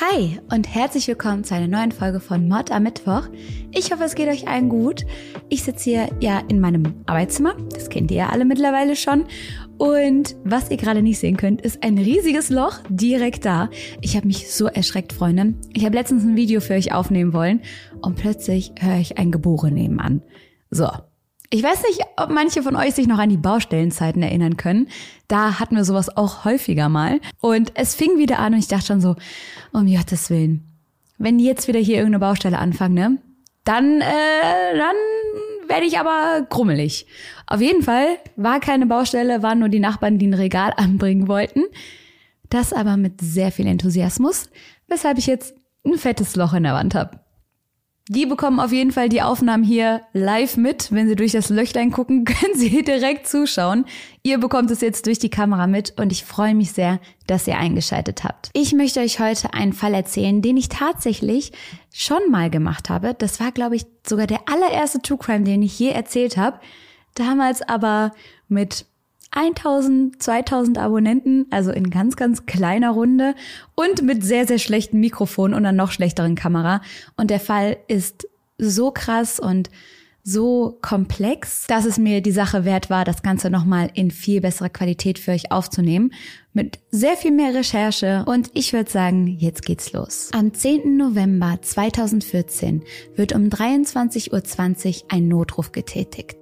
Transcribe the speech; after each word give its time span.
Hi 0.00 0.38
und 0.54 0.72
herzlich 0.72 1.08
willkommen 1.08 1.42
zu 1.42 1.56
einer 1.56 1.66
neuen 1.66 1.90
Folge 1.90 2.20
von 2.20 2.46
Mod 2.46 2.70
am 2.70 2.84
Mittwoch. 2.84 3.26
Ich 3.72 3.90
hoffe, 3.90 4.04
es 4.04 4.14
geht 4.14 4.28
euch 4.28 4.46
allen 4.46 4.68
gut. 4.68 5.04
Ich 5.48 5.64
sitze 5.64 5.90
hier 5.90 6.08
ja 6.20 6.40
in 6.46 6.60
meinem 6.60 6.94
Arbeitszimmer, 7.06 7.56
das 7.74 7.90
kennt 7.90 8.12
ihr 8.12 8.18
ja 8.18 8.28
alle 8.28 8.44
mittlerweile 8.44 8.94
schon. 8.94 9.24
Und 9.76 10.36
was 10.44 10.70
ihr 10.70 10.76
gerade 10.76 11.02
nicht 11.02 11.18
sehen 11.18 11.36
könnt, 11.36 11.62
ist 11.62 11.82
ein 11.82 11.98
riesiges 11.98 12.48
Loch 12.48 12.78
direkt 12.88 13.44
da. 13.44 13.70
Ich 14.00 14.14
habe 14.14 14.28
mich 14.28 14.52
so 14.52 14.66
erschreckt, 14.66 15.12
Freunde. 15.12 15.54
Ich 15.72 15.84
habe 15.84 15.96
letztens 15.96 16.22
ein 16.22 16.36
Video 16.36 16.60
für 16.60 16.74
euch 16.74 16.94
aufnehmen 16.94 17.32
wollen 17.32 17.62
und 18.00 18.14
plötzlich 18.14 18.70
höre 18.78 19.00
ich 19.00 19.18
ein 19.18 19.32
Geboren 19.32 19.74
nebenan. 19.74 20.22
So, 20.70 20.88
ich 21.50 21.62
weiß 21.62 21.82
nicht, 21.84 22.02
ob 22.16 22.30
manche 22.30 22.62
von 22.62 22.76
euch 22.76 22.94
sich 22.94 23.06
noch 23.06 23.18
an 23.18 23.30
die 23.30 23.38
Baustellenzeiten 23.38 24.22
erinnern 24.22 24.56
können. 24.56 24.88
Da 25.28 25.58
hatten 25.58 25.76
wir 25.76 25.84
sowas 25.84 26.14
auch 26.14 26.44
häufiger 26.44 26.88
mal. 26.88 27.20
Und 27.40 27.72
es 27.74 27.94
fing 27.94 28.18
wieder 28.18 28.38
an 28.38 28.52
und 28.52 28.58
ich 28.58 28.68
dachte 28.68 28.86
schon 28.86 29.00
so, 29.00 29.16
um 29.72 29.86
Gottes 29.86 30.28
Willen, 30.28 30.64
wenn 31.16 31.38
die 31.38 31.44
jetzt 31.44 31.66
wieder 31.66 31.80
hier 31.80 31.96
irgendeine 31.96 32.20
Baustelle 32.20 32.58
anfangen, 32.58 32.94
ne? 32.94 33.18
Dann, 33.64 34.00
äh, 34.00 34.76
dann 34.76 34.96
werde 35.68 35.86
ich 35.86 35.98
aber 35.98 36.46
grummelig. 36.48 37.06
Auf 37.46 37.60
jeden 37.60 37.82
Fall 37.82 38.06
war 38.36 38.60
keine 38.60 38.86
Baustelle, 38.86 39.42
waren 39.42 39.58
nur 39.58 39.68
die 39.68 39.80
Nachbarn, 39.80 40.18
die 40.18 40.26
ein 40.26 40.34
Regal 40.34 40.72
anbringen 40.76 41.28
wollten. 41.28 41.64
Das 42.50 42.72
aber 42.72 42.96
mit 42.96 43.20
sehr 43.20 43.52
viel 43.52 43.66
Enthusiasmus, 43.66 44.50
weshalb 44.86 45.18
ich 45.18 45.26
jetzt 45.26 45.54
ein 45.84 45.94
fettes 45.94 46.36
Loch 46.36 46.54
in 46.54 46.62
der 46.62 46.74
Wand 46.74 46.94
habe. 46.94 47.20
Die 48.10 48.24
bekommen 48.24 48.58
auf 48.58 48.72
jeden 48.72 48.90
Fall 48.90 49.10
die 49.10 49.20
Aufnahmen 49.20 49.62
hier 49.62 50.00
live 50.14 50.56
mit. 50.56 50.90
Wenn 50.90 51.08
sie 51.08 51.14
durch 51.14 51.32
das 51.32 51.50
Löchlein 51.50 51.90
gucken, 51.90 52.24
können 52.24 52.54
sie 52.54 52.82
direkt 52.82 53.28
zuschauen. 53.28 53.84
Ihr 54.22 54.38
bekommt 54.38 54.70
es 54.70 54.80
jetzt 54.80 55.06
durch 55.06 55.18
die 55.18 55.28
Kamera 55.28 55.66
mit 55.66 55.92
und 56.00 56.10
ich 56.10 56.24
freue 56.24 56.54
mich 56.54 56.72
sehr, 56.72 57.00
dass 57.26 57.46
ihr 57.46 57.58
eingeschaltet 57.58 58.24
habt. 58.24 58.48
Ich 58.54 58.72
möchte 58.72 59.00
euch 59.00 59.20
heute 59.20 59.52
einen 59.52 59.74
Fall 59.74 59.92
erzählen, 59.92 60.40
den 60.40 60.56
ich 60.56 60.70
tatsächlich 60.70 61.52
schon 61.92 62.30
mal 62.30 62.48
gemacht 62.48 62.88
habe. 62.88 63.14
Das 63.14 63.40
war, 63.40 63.52
glaube 63.52 63.76
ich, 63.76 63.84
sogar 64.06 64.26
der 64.26 64.40
allererste 64.46 65.02
True 65.02 65.18
Crime, 65.18 65.44
den 65.44 65.62
ich 65.62 65.78
je 65.78 65.90
erzählt 65.90 66.38
habe. 66.38 66.60
Damals 67.14 67.60
aber 67.60 68.12
mit 68.48 68.86
1000, 69.30 70.22
2000 70.22 70.78
Abonnenten, 70.78 71.46
also 71.50 71.70
in 71.70 71.90
ganz, 71.90 72.16
ganz 72.16 72.46
kleiner 72.46 72.90
Runde 72.90 73.34
und 73.74 74.02
mit 74.02 74.24
sehr, 74.24 74.46
sehr 74.46 74.58
schlechten 74.58 75.00
Mikrofon 75.00 75.52
und 75.52 75.66
einer 75.66 75.72
noch 75.72 75.92
schlechteren 75.92 76.34
Kamera. 76.34 76.80
Und 77.16 77.30
der 77.30 77.40
Fall 77.40 77.76
ist 77.88 78.28
so 78.58 78.90
krass 78.90 79.38
und 79.38 79.70
so 80.24 80.78
komplex, 80.82 81.66
dass 81.68 81.86
es 81.86 81.96
mir 81.96 82.20
die 82.20 82.32
Sache 82.32 82.64
wert 82.64 82.90
war, 82.90 83.04
das 83.04 83.22
Ganze 83.22 83.48
nochmal 83.48 83.90
in 83.94 84.10
viel 84.10 84.40
besserer 84.40 84.68
Qualität 84.68 85.18
für 85.18 85.30
euch 85.30 85.50
aufzunehmen. 85.50 86.12
Mit 86.52 86.78
sehr 86.90 87.16
viel 87.16 87.30
mehr 87.30 87.54
Recherche. 87.54 88.24
Und 88.26 88.50
ich 88.52 88.72
würde 88.72 88.90
sagen, 88.90 89.26
jetzt 89.26 89.64
geht's 89.64 89.92
los. 89.92 90.28
Am 90.32 90.52
10. 90.52 90.96
November 90.96 91.58
2014 91.62 92.82
wird 93.16 93.32
um 93.32 93.44
23.20 93.44 94.32
Uhr 94.32 95.02
ein 95.08 95.28
Notruf 95.28 95.72
getätigt. 95.72 96.37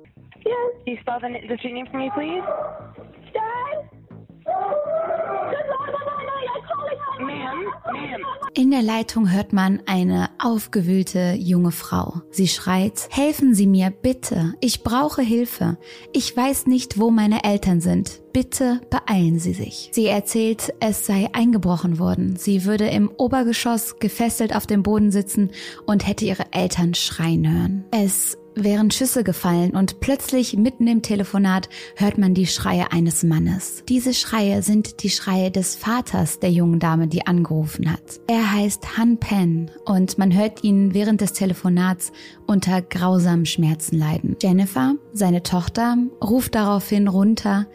Can 0.47 0.95
you 0.95 1.01
spell 1.01 1.19
the, 1.21 1.29
the 1.49 1.57
street 1.59 1.75
name 1.75 1.87
for 1.91 1.99
me, 1.99 2.11
please? 2.15 2.45
In 8.55 8.71
der 8.71 8.83
Leitung 8.83 9.31
hört 9.31 9.53
man 9.53 9.83
eine 9.87 10.31
aufgewühlte 10.43 11.35
junge 11.39 11.73
Frau. 11.73 12.23
Sie 12.31 12.49
schreit, 12.49 13.09
helfen 13.11 13.55
Sie 13.55 13.67
mir, 13.67 13.91
bitte. 13.91 14.55
Ich 14.61 14.83
brauche 14.83 15.23
Hilfe. 15.23 15.79
Ich 16.13 16.35
weiß 16.37 16.67
nicht, 16.67 16.99
wo 16.99 17.11
meine 17.11 17.45
Eltern 17.45 17.81
sind. 17.81 18.23
Bitte 18.33 18.81
beeilen 18.91 19.39
Sie 19.39 19.53
sich. 19.53 19.91
Sie 19.93 20.07
erzählt, 20.07 20.73
es 20.81 21.07
sei 21.07 21.29
eingebrochen 21.33 21.99
worden. 21.99 22.37
Sie 22.37 22.65
würde 22.65 22.87
im 22.87 23.11
Obergeschoss 23.11 23.99
gefesselt 23.99 24.55
auf 24.55 24.67
dem 24.67 24.83
Boden 24.83 25.11
sitzen 25.11 25.51
und 25.87 26.07
hätte 26.07 26.25
ihre 26.25 26.53
Eltern 26.53 26.95
schreien 26.95 27.51
hören. 27.51 27.85
Es 27.91 28.39
wären 28.57 28.91
Schüsse 28.91 29.23
gefallen 29.23 29.73
und 29.73 30.01
plötzlich 30.01 30.57
mitten 30.57 30.87
im 30.87 31.03
Telefonat 31.03 31.69
hört 31.95 32.19
man 32.19 32.35
die 32.35 32.47
Schreie 32.47 32.91
eines 32.91 33.23
Mannes. 33.23 33.85
Diese 33.89 34.15
Schreie 34.15 34.63
sind 34.63 35.03
die 35.03 35.11
Schreie 35.11 35.51
des 35.51 35.77
Vaters 35.77 36.41
der 36.41 36.51
jungen 36.51 36.81
Dame, 36.81 37.07
die 37.07 37.27
angerufen 37.27 37.93
hat. 37.93 38.21
Er 38.27 38.53
heißt 38.53 38.97
Han 38.97 39.19
Pen 39.19 39.71
und 39.85 40.19
man 40.19 40.35
hört 40.35 40.65
ihn 40.65 40.95
während 40.95 41.21
des 41.21 41.35
Telefonats 41.35 42.13
unter 42.47 42.83
grausamen 42.83 43.47
Schmerzen 43.47 43.99
leiden. 43.99 44.37
Jennifer, 44.41 44.95
seine 45.13 45.43
Tochter, 45.43 45.99
ruft 46.23 46.55
daraufhin 46.55 47.09
runter, 47.09 47.67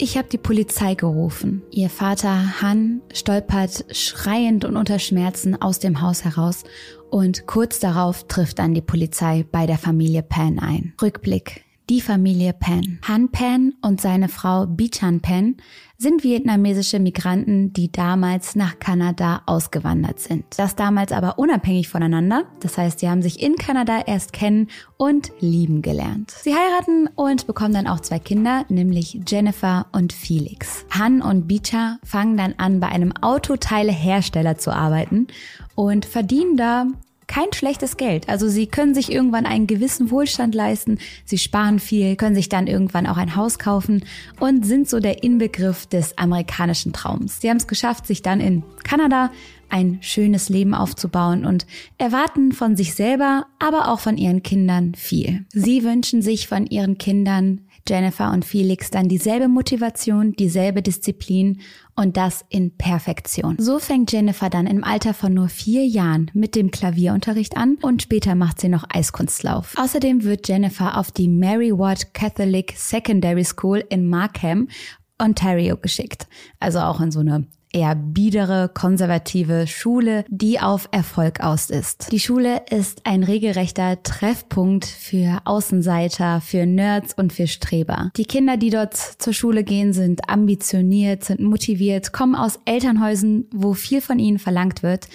ich 0.00 0.16
habe 0.16 0.28
die 0.28 0.38
Polizei 0.38 0.94
gerufen. 0.94 1.62
Ihr 1.72 1.90
Vater 1.90 2.62
Han 2.62 3.02
stolpert 3.12 3.84
schreiend 3.90 4.64
und 4.64 4.76
unter 4.76 5.00
Schmerzen 5.00 5.60
aus 5.60 5.80
dem 5.80 6.00
Haus 6.00 6.24
heraus 6.24 6.62
und 7.10 7.46
kurz 7.46 7.78
darauf 7.78 8.26
trifft 8.28 8.58
dann 8.58 8.74
die 8.74 8.80
Polizei 8.80 9.44
bei 9.50 9.66
der 9.66 9.78
Familie 9.78 10.22
Pan 10.22 10.58
ein. 10.58 10.94
Rückblick. 11.00 11.64
Die 11.88 12.02
Familie 12.02 12.52
Pan. 12.52 12.98
Han 13.08 13.30
Pan 13.30 13.72
und 13.80 13.98
seine 13.98 14.28
Frau 14.28 14.66
Bichan 14.66 15.20
Pan 15.20 15.56
sind 15.96 16.22
vietnamesische 16.22 17.00
Migranten, 17.00 17.72
die 17.72 17.90
damals 17.90 18.54
nach 18.54 18.78
Kanada 18.78 19.42
ausgewandert 19.46 20.20
sind. 20.20 20.44
Das 20.58 20.76
damals 20.76 21.10
aber 21.10 21.38
unabhängig 21.38 21.88
voneinander. 21.88 22.44
Das 22.60 22.78
heißt, 22.78 23.00
sie 23.00 23.08
haben 23.08 23.22
sich 23.22 23.42
in 23.42 23.56
Kanada 23.56 24.02
erst 24.06 24.32
kennen 24.32 24.68
und 24.96 25.32
lieben 25.40 25.82
gelernt. 25.82 26.30
Sie 26.30 26.54
heiraten 26.54 27.08
und 27.16 27.46
bekommen 27.46 27.74
dann 27.74 27.88
auch 27.88 28.00
zwei 28.00 28.20
Kinder, 28.20 28.64
nämlich 28.68 29.20
Jennifer 29.26 29.86
und 29.90 30.12
Felix. 30.12 30.84
Han 30.90 31.20
und 31.20 31.48
Bicha 31.48 31.98
fangen 32.04 32.36
dann 32.36 32.54
an, 32.58 32.78
bei 32.78 32.88
einem 32.88 33.12
Autoteilehersteller 33.16 34.58
zu 34.58 34.72
arbeiten 34.72 35.26
und 35.78 36.06
verdienen 36.06 36.56
da 36.56 36.88
kein 37.28 37.52
schlechtes 37.54 37.96
Geld. 37.96 38.28
Also 38.28 38.48
sie 38.48 38.66
können 38.66 38.94
sich 38.96 39.12
irgendwann 39.12 39.46
einen 39.46 39.68
gewissen 39.68 40.10
Wohlstand 40.10 40.52
leisten, 40.52 40.98
sie 41.24 41.38
sparen 41.38 41.78
viel, 41.78 42.16
können 42.16 42.34
sich 42.34 42.48
dann 42.48 42.66
irgendwann 42.66 43.06
auch 43.06 43.16
ein 43.16 43.36
Haus 43.36 43.60
kaufen 43.60 44.04
und 44.40 44.66
sind 44.66 44.88
so 44.88 44.98
der 44.98 45.22
Inbegriff 45.22 45.86
des 45.86 46.18
amerikanischen 46.18 46.92
Traums. 46.92 47.40
Sie 47.40 47.48
haben 47.48 47.58
es 47.58 47.68
geschafft, 47.68 48.08
sich 48.08 48.22
dann 48.22 48.40
in 48.40 48.64
Kanada 48.82 49.30
ein 49.68 49.98
schönes 50.00 50.48
Leben 50.48 50.74
aufzubauen 50.74 51.44
und 51.44 51.64
erwarten 51.96 52.50
von 52.50 52.74
sich 52.74 52.94
selber, 52.94 53.46
aber 53.60 53.92
auch 53.92 54.00
von 54.00 54.16
ihren 54.16 54.42
Kindern 54.42 54.96
viel. 54.96 55.44
Sie 55.52 55.84
wünschen 55.84 56.22
sich 56.22 56.48
von 56.48 56.66
ihren 56.66 56.98
Kindern 56.98 57.60
Jennifer 57.86 58.32
und 58.32 58.44
Felix 58.44 58.90
dann 58.90 59.08
dieselbe 59.08 59.48
Motivation, 59.48 60.32
dieselbe 60.32 60.82
Disziplin 60.82 61.60
und 61.94 62.16
das 62.16 62.44
in 62.48 62.76
Perfektion. 62.76 63.56
So 63.58 63.78
fängt 63.78 64.12
Jennifer 64.12 64.50
dann 64.50 64.66
im 64.66 64.84
Alter 64.84 65.14
von 65.14 65.34
nur 65.34 65.48
vier 65.48 65.86
Jahren 65.86 66.30
mit 66.32 66.54
dem 66.54 66.70
Klavierunterricht 66.70 67.56
an 67.56 67.76
und 67.82 68.02
später 68.02 68.34
macht 68.34 68.60
sie 68.60 68.68
noch 68.68 68.84
Eiskunstlauf. 68.88 69.74
Außerdem 69.76 70.24
wird 70.24 70.48
Jennifer 70.48 70.96
auf 70.96 71.10
die 71.10 71.28
Mary 71.28 71.76
Ward 71.76 72.14
Catholic 72.14 72.74
Secondary 72.76 73.44
School 73.44 73.84
in 73.88 74.08
Markham 74.08 74.68
Ontario 75.18 75.76
geschickt. 75.76 76.28
Also 76.60 76.78
auch 76.78 77.00
in 77.00 77.10
so 77.10 77.20
eine 77.20 77.46
eher 77.72 77.94
biedere, 77.94 78.70
konservative 78.72 79.66
Schule, 79.66 80.24
die 80.28 80.60
auf 80.60 80.88
Erfolg 80.92 81.40
aus 81.40 81.70
ist. 81.70 82.10
Die 82.12 82.20
Schule 82.20 82.62
ist 82.70 83.02
ein 83.04 83.22
regelrechter 83.22 84.02
Treffpunkt 84.02 84.86
für 84.86 85.40
Außenseiter, 85.44 86.40
für 86.40 86.66
Nerds 86.66 87.14
und 87.14 87.32
für 87.32 87.46
Streber. 87.46 88.10
Die 88.16 88.24
Kinder, 88.24 88.56
die 88.56 88.70
dort 88.70 88.96
zur 88.96 89.32
Schule 89.32 89.64
gehen, 89.64 89.92
sind 89.92 90.28
ambitioniert, 90.28 91.24
sind 91.24 91.40
motiviert, 91.40 92.12
kommen 92.12 92.34
aus 92.34 92.58
Elternhäusern, 92.64 93.44
wo 93.52 93.74
viel 93.74 94.00
von 94.00 94.18
ihnen 94.18 94.38
verlangt 94.38 94.82
wird 94.82 95.08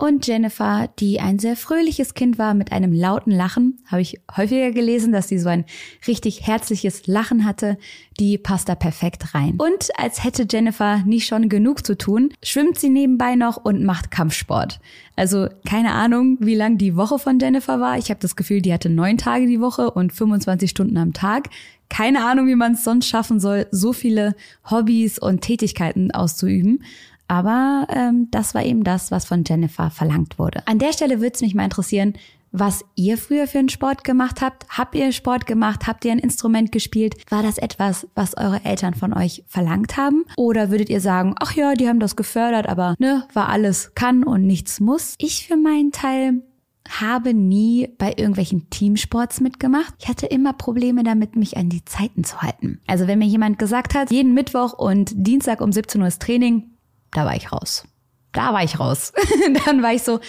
und 0.00 0.28
Jennifer, 0.28 0.88
die 1.00 1.18
ein 1.18 1.40
sehr 1.40 1.56
fröhliches 1.56 2.14
Kind 2.14 2.38
war 2.38 2.54
mit 2.54 2.70
einem 2.70 2.92
lauten 2.92 3.32
Lachen, 3.32 3.80
habe 3.86 4.00
ich 4.00 4.20
häufiger 4.36 4.70
gelesen, 4.70 5.10
dass 5.10 5.26
sie 5.26 5.40
so 5.40 5.48
ein 5.48 5.64
richtig 6.06 6.46
herzliches 6.46 7.08
Lachen 7.08 7.44
hatte, 7.44 7.78
die 8.20 8.38
passt 8.38 8.68
da 8.68 8.76
perfekt 8.76 9.34
rein. 9.34 9.56
Und 9.58 9.88
als 9.98 10.22
hätte 10.22 10.46
Jennifer 10.48 10.98
nicht 11.04 11.26
schon 11.26 11.48
genug 11.48 11.84
zu 11.84 11.98
tun, 11.98 12.32
schwimmt 12.44 12.78
sie 12.78 12.90
nebenbei 12.90 13.34
noch 13.34 13.56
und 13.56 13.82
macht 13.82 14.12
Kampfsport. 14.12 14.78
Also 15.16 15.48
keine 15.68 15.92
Ahnung, 15.92 16.36
wie 16.38 16.54
lang 16.54 16.78
die 16.78 16.94
Woche 16.94 17.18
von 17.18 17.40
Jennifer 17.40 17.80
war. 17.80 17.98
Ich 17.98 18.10
habe 18.10 18.20
das 18.20 18.36
Gefühl, 18.36 18.62
die 18.62 18.72
hatte 18.72 18.90
neun 18.90 19.18
Tage 19.18 19.48
die 19.48 19.60
Woche 19.60 19.90
und 19.90 20.12
25 20.12 20.70
Stunden 20.70 20.96
am 20.96 21.12
Tag. 21.12 21.48
Keine 21.88 22.24
Ahnung, 22.24 22.46
wie 22.46 22.54
man 22.54 22.74
es 22.74 22.84
sonst 22.84 23.08
schaffen 23.08 23.40
soll, 23.40 23.66
so 23.72 23.92
viele 23.92 24.36
Hobbys 24.70 25.18
und 25.18 25.40
Tätigkeiten 25.40 26.12
auszuüben. 26.12 26.84
Aber 27.28 27.86
ähm, 27.90 28.28
das 28.30 28.54
war 28.54 28.64
eben 28.64 28.84
das, 28.84 29.10
was 29.10 29.26
von 29.26 29.44
Jennifer 29.46 29.90
verlangt 29.90 30.38
wurde. 30.38 30.66
An 30.66 30.78
der 30.78 30.92
Stelle 30.92 31.20
würde 31.20 31.34
es 31.34 31.40
mich 31.42 31.54
mal 31.54 31.64
interessieren, 31.64 32.14
was 32.50 32.84
ihr 32.94 33.18
früher 33.18 33.46
für 33.46 33.58
einen 33.58 33.68
Sport 33.68 34.04
gemacht 34.04 34.40
habt. 34.40 34.66
Habt 34.70 34.94
ihr 34.94 35.12
Sport 35.12 35.46
gemacht? 35.46 35.86
Habt 35.86 36.04
ihr 36.04 36.12
ein 36.12 36.18
Instrument 36.18 36.72
gespielt? 36.72 37.14
War 37.30 37.42
das 37.42 37.58
etwas, 37.58 38.08
was 38.14 38.36
eure 38.36 38.64
Eltern 38.64 38.94
von 38.94 39.12
euch 39.12 39.44
verlangt 39.46 39.96
haben? 39.96 40.24
Oder 40.36 40.70
würdet 40.70 40.88
ihr 40.88 41.00
sagen, 41.00 41.34
ach 41.38 41.52
ja, 41.52 41.74
die 41.74 41.88
haben 41.88 42.00
das 42.00 42.16
gefördert, 42.16 42.66
aber 42.68 42.94
ne, 42.98 43.24
war 43.34 43.48
alles 43.48 43.94
kann 43.94 44.24
und 44.24 44.46
nichts 44.46 44.80
muss? 44.80 45.14
Ich 45.18 45.46
für 45.46 45.56
meinen 45.56 45.92
Teil 45.92 46.42
habe 46.88 47.34
nie 47.34 47.88
bei 47.98 48.14
irgendwelchen 48.16 48.70
Teamsports 48.70 49.40
mitgemacht. 49.40 49.94
Ich 49.98 50.08
hatte 50.08 50.26
immer 50.26 50.54
Probleme 50.54 51.02
damit, 51.02 51.36
mich 51.36 51.58
an 51.58 51.68
die 51.68 51.84
Zeiten 51.84 52.24
zu 52.24 52.40
halten. 52.40 52.80
Also 52.86 53.06
wenn 53.06 53.18
mir 53.18 53.26
jemand 53.26 53.58
gesagt 53.58 53.94
hat, 53.94 54.10
jeden 54.10 54.32
Mittwoch 54.32 54.72
und 54.72 55.12
Dienstag 55.14 55.60
um 55.60 55.70
17 55.70 56.00
Uhr 56.00 56.08
ist 56.08 56.22
Training, 56.22 56.70
da 57.12 57.24
war 57.24 57.36
ich 57.36 57.52
raus. 57.52 57.84
da 58.32 58.52
war 58.52 58.62
ich 58.62 58.78
raus. 58.78 59.12
dann 59.66 59.82
war 59.82 59.92
ich 59.92 60.02
so, 60.02 60.20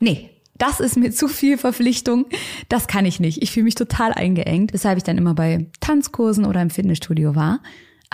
nee, 0.00 0.30
das 0.56 0.80
ist 0.80 0.96
mir 0.96 1.10
zu 1.10 1.28
viel 1.28 1.58
Verpflichtung. 1.58 2.26
Das 2.68 2.86
kann 2.86 3.06
ich 3.06 3.20
nicht. 3.20 3.42
Ich 3.42 3.50
fühle 3.50 3.64
mich 3.64 3.74
total 3.74 4.12
eingeengt, 4.12 4.72
weshalb 4.72 4.98
ich 4.98 5.04
dann 5.04 5.18
immer 5.18 5.34
bei 5.34 5.66
Tanzkursen 5.80 6.44
oder 6.46 6.62
im 6.62 6.70
Fitnessstudio 6.70 7.34
war. 7.34 7.60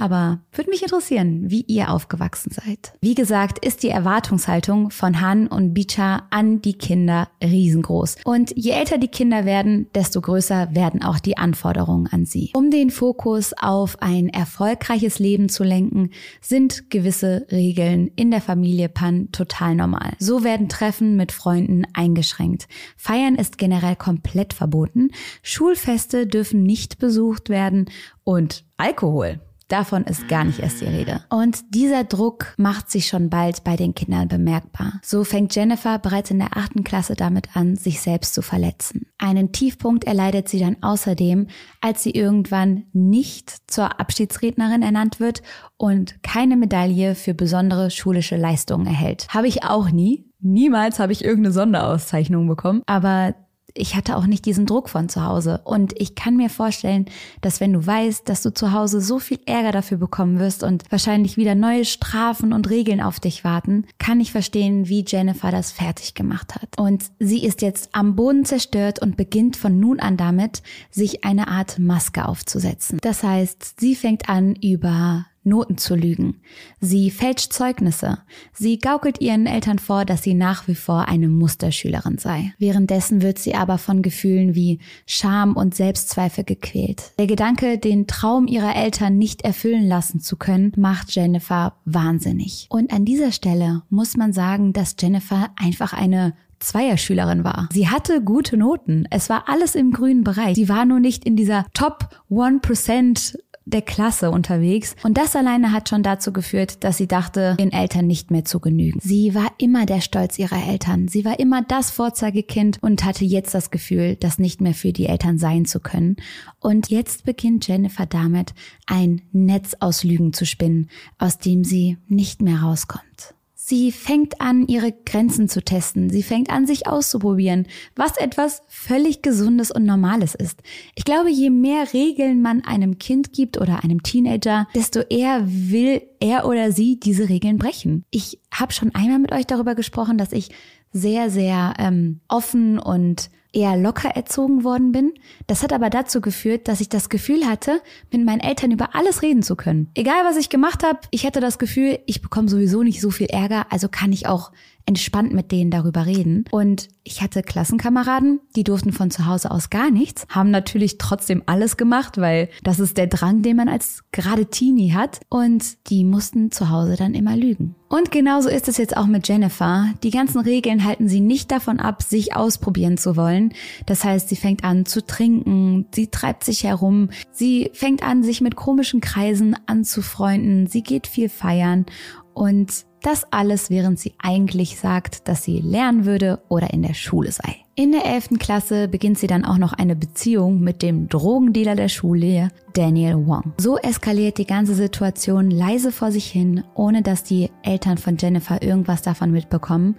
Aber 0.01 0.41
würde 0.53 0.71
mich 0.71 0.83
interessieren, 0.83 1.51
wie 1.51 1.61
ihr 1.67 1.91
aufgewachsen 1.91 2.51
seid. 2.51 2.95
Wie 3.03 3.15
gesagt, 3.15 3.63
ist 3.63 3.83
die 3.83 3.91
Erwartungshaltung 3.91 4.91
von 4.91 5.21
Han 5.21 5.47
und 5.47 5.75
Bicha 5.75 6.23
an 6.31 6.63
die 6.63 6.73
Kinder 6.73 7.29
riesengroß. 7.45 8.17
Und 8.25 8.51
je 8.57 8.71
älter 8.71 8.97
die 8.97 9.09
Kinder 9.09 9.45
werden, 9.45 9.89
desto 9.95 10.23
größer 10.23 10.75
werden 10.75 11.03
auch 11.03 11.19
die 11.19 11.37
Anforderungen 11.37 12.07
an 12.07 12.25
sie. 12.25 12.51
Um 12.55 12.71
den 12.71 12.89
Fokus 12.89 13.53
auf 13.61 14.01
ein 14.01 14.31
erfolgreiches 14.31 15.19
Leben 15.19 15.51
zu 15.51 15.65
lenken, 15.65 16.13
sind 16.41 16.89
gewisse 16.89 17.47
Regeln 17.53 18.11
in 18.17 18.31
der 18.31 18.41
Familie 18.41 18.89
Pan 18.89 19.31
total 19.33 19.75
normal. 19.75 20.13
So 20.19 20.45
werden 20.45 20.71
Treffen 20.71 21.17
mit 21.17 21.31
Freunden 21.31 21.85
eingeschränkt. 21.93 22.69
Feiern 22.97 23.35
ist 23.35 23.59
generell 23.59 23.97
komplett 23.97 24.55
verboten. 24.55 25.11
Schulfeste 25.43 26.27
dürfen 26.27 26.63
nicht 26.63 26.99
besucht 26.99 27.51
werden 27.51 27.91
und 28.25 28.65
Alkohol 28.79 29.41
Davon 29.71 30.03
ist 30.03 30.27
gar 30.27 30.45
nicht 30.45 30.59
erst 30.59 30.81
die 30.81 30.87
Rede. 30.87 31.23
Und 31.31 31.61
dieser 31.75 32.03
Druck 32.03 32.55
macht 32.57 32.91
sich 32.91 33.07
schon 33.07 33.31
bald 33.31 33.63
bei 33.63 33.77
den 33.77 33.95
Kindern 33.95 34.27
bemerkbar. 34.27 34.95
So 35.03 35.23
fängt 35.23 35.55
Jennifer 35.55 36.01
bereits 36.01 36.33
in 36.33 36.41
der 36.41 36.57
achten 36.57 36.83
Klasse 36.83 37.15
damit 37.15 37.57
an, 37.57 37.77
sich 37.77 38.01
selbst 38.01 38.35
zu 38.35 38.43
verletzen. 38.43 39.07
Einen 39.17 39.53
Tiefpunkt 39.53 40.05
erleidet 40.05 40.49
sie 40.49 40.59
dann 40.59 40.77
außerdem, 40.83 41.47
als 41.81 42.03
sie 42.03 42.11
irgendwann 42.11 42.87
nicht 42.93 43.71
zur 43.71 44.01
Abschiedsrednerin 44.01 44.83
ernannt 44.83 45.21
wird 45.21 45.43
und 45.77 46.21
keine 46.25 46.57
Medaille 46.57 47.15
für 47.15 47.35
besondere 47.35 47.91
schulische 47.93 48.37
Leistungen 48.37 48.87
erhält. 48.87 49.29
Habe 49.29 49.47
ich 49.47 49.63
auch 49.63 49.91
nie. 49.93 50.27
Niemals 50.41 50.99
habe 50.99 51.13
ich 51.13 51.25
irgendeine 51.25 51.53
Sonderauszeichnung 51.53 52.49
bekommen, 52.49 52.83
aber 52.87 53.35
ich 53.75 53.97
hatte 53.97 54.17
auch 54.17 54.27
nicht 54.27 54.45
diesen 54.45 54.67
Druck 54.67 54.89
von 54.89 55.09
zu 55.09 55.25
Hause. 55.25 55.61
Und 55.65 55.99
ich 56.01 56.15
kann 56.15 56.37
mir 56.37 56.51
vorstellen, 56.51 57.07
dass 57.41 57.61
wenn 57.61 57.73
du 57.73 57.87
weißt, 57.87 58.29
dass 58.29 58.43
du 58.43 58.53
zu 58.53 58.73
Hause 58.73 59.01
so 59.01 59.19
viel 59.19 59.39
Ärger 59.47 59.73
dafür 59.73 59.99
bekommen 59.99 60.39
wirst 60.39 60.63
und 60.63 60.85
wahrscheinlich 60.91 61.37
wieder 61.37 61.55
neue 61.55 61.85
Strafen 61.85 62.53
und 62.53 62.71
Regeln 62.71 63.01
auf 63.01 63.21
dich 63.21 63.45
warten, 63.45 63.87
kann 63.99 64.21
ich 64.21 64.33
verstehen, 64.33 64.89
wie 64.89 65.05
Jennifer 65.07 65.51
das 65.51 65.73
fertig 65.73 66.15
gemacht 66.15 66.55
hat. 66.55 66.79
Und 66.79 67.05
sie 67.19 67.45
ist 67.45 67.63
jetzt 67.63 67.91
am 67.93 68.17
Boden 68.17 68.45
zerstört 68.45 69.01
und 69.01 69.17
beginnt 69.17 69.57
von 69.57 69.79
nun 69.79 70.01
an 70.01 70.17
damit, 70.17 70.63
sich 70.91 71.25
eine 71.25 71.49
Art 71.49 71.79
Maske 71.79 72.27
aufzusetzen. 72.27 72.99
Das 73.03 73.23
heißt, 73.23 73.81
sie 73.81 73.95
fängt 73.95 74.29
an, 74.29 74.55
über 74.55 75.27
Noten 75.43 75.79
zu 75.79 75.95
lügen. 75.95 76.41
Sie 76.81 77.11
fälscht 77.11 77.53
Zeugnisse. 77.53 78.19
Sie 78.53 78.79
gaukelt 78.79 79.21
ihren 79.21 79.47
Eltern 79.47 79.79
vor, 79.79 80.05
dass 80.05 80.23
sie 80.23 80.35
nach 80.35 80.69
wie 80.69 80.75
vor 80.75 81.09
eine 81.09 81.29
Musterschülerin 81.29 82.19
sei. 82.19 82.53
Währenddessen 82.59 83.23
wird 83.23 83.39
sie 83.39 83.55
aber 83.55 83.79
von 83.79 84.03
Gefühlen 84.03 84.55
wie 84.55 84.81
Scham 85.07 85.57
und 85.57 85.75
Selbstzweifel 85.75 86.45
gequält. 86.45 87.13
Der 87.19 87.27
Gedanke, 87.27 87.79
den 87.79 88.07
Traum 88.07 88.47
ihrer 88.47 88.77
Eltern 88.77 89.17
nicht 89.17 89.43
erfüllen 89.43 89.89
lassen 89.89 90.21
zu 90.21 90.37
können, 90.37 90.73
macht 90.77 91.15
Jennifer 91.15 91.75
wahnsinnig. 91.85 92.67
Und 92.69 92.93
an 92.93 93.05
dieser 93.05 93.33
Stelle 93.33 93.83
muss 93.89 94.17
man 94.17 94.33
sagen, 94.33 94.73
dass 94.73 94.97
Jennifer 94.99 95.51
einfach 95.57 95.93
eine 95.93 96.35
Zweierschülerin 96.61 97.43
war. 97.43 97.69
Sie 97.73 97.89
hatte 97.89 98.23
gute 98.23 98.57
Noten. 98.57 99.07
Es 99.11 99.31
war 99.31 99.49
alles 99.49 99.75
im 99.75 99.93
grünen 99.93 100.25
Bereich. 100.25 100.55
Sie 100.55 100.69
war 100.69 100.85
nur 100.85 101.01
nicht 101.01 101.25
in 101.25 101.35
dieser 101.35 101.65
Top 101.73 102.11
1% 102.31 103.37
der 103.71 103.83
Klasse 103.83 104.31
unterwegs. 104.31 104.97
Und 105.03 105.17
das 105.17 105.37
alleine 105.37 105.73
hat 105.73 105.89
schon 105.89 106.03
dazu 106.03 106.33
geführt, 106.33 106.85
dass 106.85 106.97
sie 106.97 107.07
dachte, 107.07 107.57
ihren 107.59 107.73
Eltern 107.73 108.07
nicht 108.07 108.31
mehr 108.31 108.45
zu 108.45 108.61
genügen. 108.61 109.01
Sie 109.03 109.35
war 109.35 109.53
immer 109.59 109.87
der 109.87 110.01
Stolz 110.01 110.39
ihrer 110.39 110.67
Eltern. 110.69 111.09
Sie 111.09 111.25
war 111.25 111.39
immer 111.39 111.63
das 111.63 111.91
Vorzeigekind 111.91 112.79
und 112.81 113.05
hatte 113.05 113.25
jetzt 113.25 113.55
das 113.55 113.71
Gefühl, 113.71 114.17
das 114.17 114.39
nicht 114.39 114.61
mehr 114.61 114.75
für 114.75 114.93
die 114.93 115.07
Eltern 115.07 115.39
sein 115.39 115.65
zu 115.65 115.81
können. 115.81 116.17
Und 116.59 116.91
jetzt 116.91 117.25
beginnt 117.25 117.67
Jennifer 117.67 118.07
damit, 118.07 118.55
ein 118.87 119.23
Netz 119.33 119.77
aus 119.81 120.05
Lügen 120.05 120.33
zu 120.33 120.45
spinnen, 120.45 120.91
aus 121.19 121.39
dem 121.39 121.65
sie 121.65 121.99
nicht 122.09 122.43
mehr 122.43 122.61
rauskommt. 122.61 123.35
Sie 123.71 123.93
fängt 123.93 124.41
an, 124.41 124.67
ihre 124.67 124.91
Grenzen 124.91 125.49
zu 125.49 125.63
testen. 125.63 126.11
Sie 126.11 126.25
fängt 126.25 126.51
an, 126.51 126.67
sich 126.67 126.89
auszuprobieren, 126.89 127.69
was 127.95 128.17
etwas 128.17 128.65
völlig 128.67 129.23
Gesundes 129.23 129.71
und 129.71 129.85
Normales 129.85 130.35
ist. 130.35 130.61
Ich 130.97 131.05
glaube, 131.05 131.31
je 131.31 131.51
mehr 131.51 131.93
Regeln 131.93 132.43
man 132.43 132.65
einem 132.65 132.99
Kind 132.99 133.33
gibt 133.33 133.61
oder 133.61 133.85
einem 133.85 134.03
Teenager, 134.03 134.67
desto 134.75 135.03
eher 135.09 135.45
will 135.47 136.03
er 136.19 136.47
oder 136.47 136.73
sie 136.73 136.99
diese 136.99 137.29
Regeln 137.29 137.59
brechen. 137.59 138.05
Ich 138.11 138.41
habe 138.53 138.73
schon 138.73 138.93
einmal 138.93 139.21
mit 139.21 139.31
euch 139.31 139.47
darüber 139.47 139.77
gesprochen, 139.77 140.19
dass 140.19 140.33
ich 140.33 140.51
sehr, 140.93 141.31
sehr 141.31 141.75
ähm, 141.79 142.19
offen 142.27 142.81
und 142.81 143.31
eher 143.53 143.77
locker 143.77 144.11
erzogen 144.11 144.65
worden 144.65 144.93
bin. 144.93 145.13
Das 145.47 145.63
hat 145.63 145.73
aber 145.73 145.91
dazu 145.91 146.21
geführt, 146.21 146.69
dass 146.69 146.81
ich 146.81 146.89
das 146.89 147.09
Gefühl 147.09 147.47
hatte, 147.47 147.81
mit 148.11 148.25
meinen 148.25 148.41
Eltern 148.41 148.71
über 148.71 148.95
alles 148.95 149.23
reden 149.23 149.43
zu 149.43 149.57
können. 149.57 149.91
Egal 149.95 150.25
was 150.25 150.37
ich 150.37 150.49
gemacht 150.49 150.83
habe, 150.83 151.01
ich 151.11 151.27
hatte 151.27 151.41
das 151.41 151.59
Gefühl, 151.59 151.99
ich 152.07 152.23
bekomme 152.23 152.49
sowieso 152.49 152.83
nicht 152.83 153.01
so 153.01 153.11
viel 153.11 153.27
Ärger, 153.27 153.67
also 153.71 153.89
kann 153.89 154.13
ich 154.13 154.27
auch 154.27 154.53
entspannt 154.91 155.33
mit 155.33 155.53
denen 155.53 155.71
darüber 155.71 156.05
reden. 156.05 156.45
Und 156.51 156.89
ich 157.05 157.23
hatte 157.23 157.45
Klassenkameraden, 157.45 158.41
die 158.57 158.65
durften 158.65 158.93
von 158.93 159.13
zu 159.13 159.25
Hause 159.27 159.53
aus 159.53 159.71
gar 159.71 159.89
nichts, 159.93 160.27
haben 160.29 160.51
natürlich 160.51 160.99
trotzdem 160.99 161.45
alles 161.47 161.77
gemacht, 161.77 162.19
weil 162.19 162.49
das 162.65 162.81
ist 162.81 162.97
der 162.97 163.07
Drang, 163.07 163.43
den 163.43 163.57
man 163.57 163.69
als 163.69 164.03
gerade 164.11 164.47
Teenie 164.47 164.93
hat. 164.93 165.21
Und 165.29 165.89
die 165.91 166.03
mussten 166.03 166.51
zu 166.51 166.71
Hause 166.71 166.97
dann 166.97 167.15
immer 167.15 167.37
lügen. 167.37 167.77
Und 167.89 168.11
genauso 168.11 168.49
ist 168.49 168.67
es 168.67 168.79
jetzt 168.79 168.97
auch 168.97 169.07
mit 169.07 169.29
Jennifer. 169.29 169.87
Die 170.03 170.11
ganzen 170.11 170.41
Regeln 170.41 170.85
halten 170.85 171.09
sie 171.09 171.21
nicht 171.21 171.53
davon 171.53 171.79
ab, 171.79 172.03
sich 172.03 172.35
ausprobieren 172.35 172.99
zu 172.99 173.17
wollen. 173.17 173.53
Das 173.87 174.03
heißt, 174.03 174.29
sie 174.29 174.37
fängt 174.37 174.65
an 174.65 174.87
zu 174.87 175.07
trinken, 175.07 175.87
sie 175.95 176.09
treibt 176.09 176.43
sich 176.43 176.65
herum, 176.65 177.11
sie 177.31 177.71
fängt 177.75 178.03
an, 178.03 178.25
sich 178.25 178.41
mit 178.41 178.57
komischen 178.57 179.01
Kreisen 179.01 179.57
anzufreunden, 179.67 180.67
sie 180.67 180.83
geht 180.83 181.07
viel 181.07 181.29
feiern 181.29 181.87
und 182.35 182.87
das 183.03 183.25
alles, 183.31 183.71
während 183.71 183.99
sie 183.99 184.15
eigentlich 184.19 184.79
sagt, 184.79 185.29
dass 185.29 185.45
sie 185.45 185.61
lernen 185.61 186.05
würde 186.05 186.41
oder 186.49 186.73
in 186.73 186.83
der 186.83 186.95
Schule 186.95 187.33
sei. 187.33 187.57
In 187.75 187.93
der 187.93 188.05
11. 188.05 188.39
Klasse 188.39 188.89
beginnt 188.89 189.19
sie 189.19 189.27
dann 189.27 189.45
auch 189.45 189.57
noch 189.57 189.73
eine 189.73 189.97
Beziehung 189.97 190.61
mit 190.61 190.83
dem 190.83 191.09
Drogendealer 191.09 191.77
der 191.77 191.89
Schule, 191.89 192.51
Daniel 192.75 193.27
Wong. 193.27 193.55
So 193.59 193.79
eskaliert 193.79 194.37
die 194.37 194.47
ganze 194.47 194.75
Situation 194.75 195.51
leise 195.51 195.93
vor 195.93 196.13
sich 196.13 196.27
hin, 196.27 196.63
ohne 196.75 197.03
dass 197.03 197.25
die 197.25 197.51
Eltern 197.63 197.97
von 197.97 198.19
Jennifer 198.19 198.63
irgendwas 198.63 199.01
davon 199.01 199.31
mitbekommen. 199.31 199.97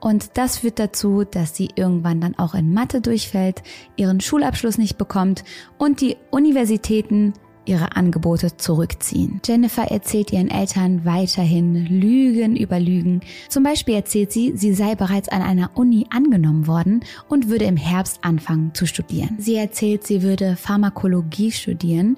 Und 0.00 0.36
das 0.36 0.58
führt 0.58 0.78
dazu, 0.78 1.24
dass 1.24 1.56
sie 1.56 1.70
irgendwann 1.74 2.20
dann 2.20 2.36
auch 2.36 2.54
in 2.54 2.74
Mathe 2.74 3.00
durchfällt, 3.00 3.62
ihren 3.96 4.20
Schulabschluss 4.20 4.76
nicht 4.76 4.98
bekommt 4.98 5.44
und 5.78 6.00
die 6.00 6.16
Universitäten 6.30 7.32
ihre 7.64 7.96
Angebote 7.96 8.56
zurückziehen. 8.56 9.40
Jennifer 9.44 9.84
erzählt 9.84 10.32
ihren 10.32 10.50
Eltern 10.50 11.04
weiterhin 11.04 11.74
Lügen 11.86 12.56
über 12.56 12.80
Lügen. 12.80 13.20
Zum 13.48 13.62
Beispiel 13.62 13.94
erzählt 13.94 14.32
sie, 14.32 14.52
sie 14.56 14.74
sei 14.74 14.94
bereits 14.94 15.28
an 15.28 15.42
einer 15.42 15.70
Uni 15.74 16.06
angenommen 16.10 16.66
worden 16.66 17.00
und 17.28 17.48
würde 17.48 17.64
im 17.64 17.76
Herbst 17.76 18.18
anfangen 18.22 18.74
zu 18.74 18.86
studieren. 18.86 19.36
Sie 19.38 19.56
erzählt, 19.56 20.06
sie 20.06 20.22
würde 20.22 20.56
Pharmakologie 20.56 21.52
studieren 21.52 22.16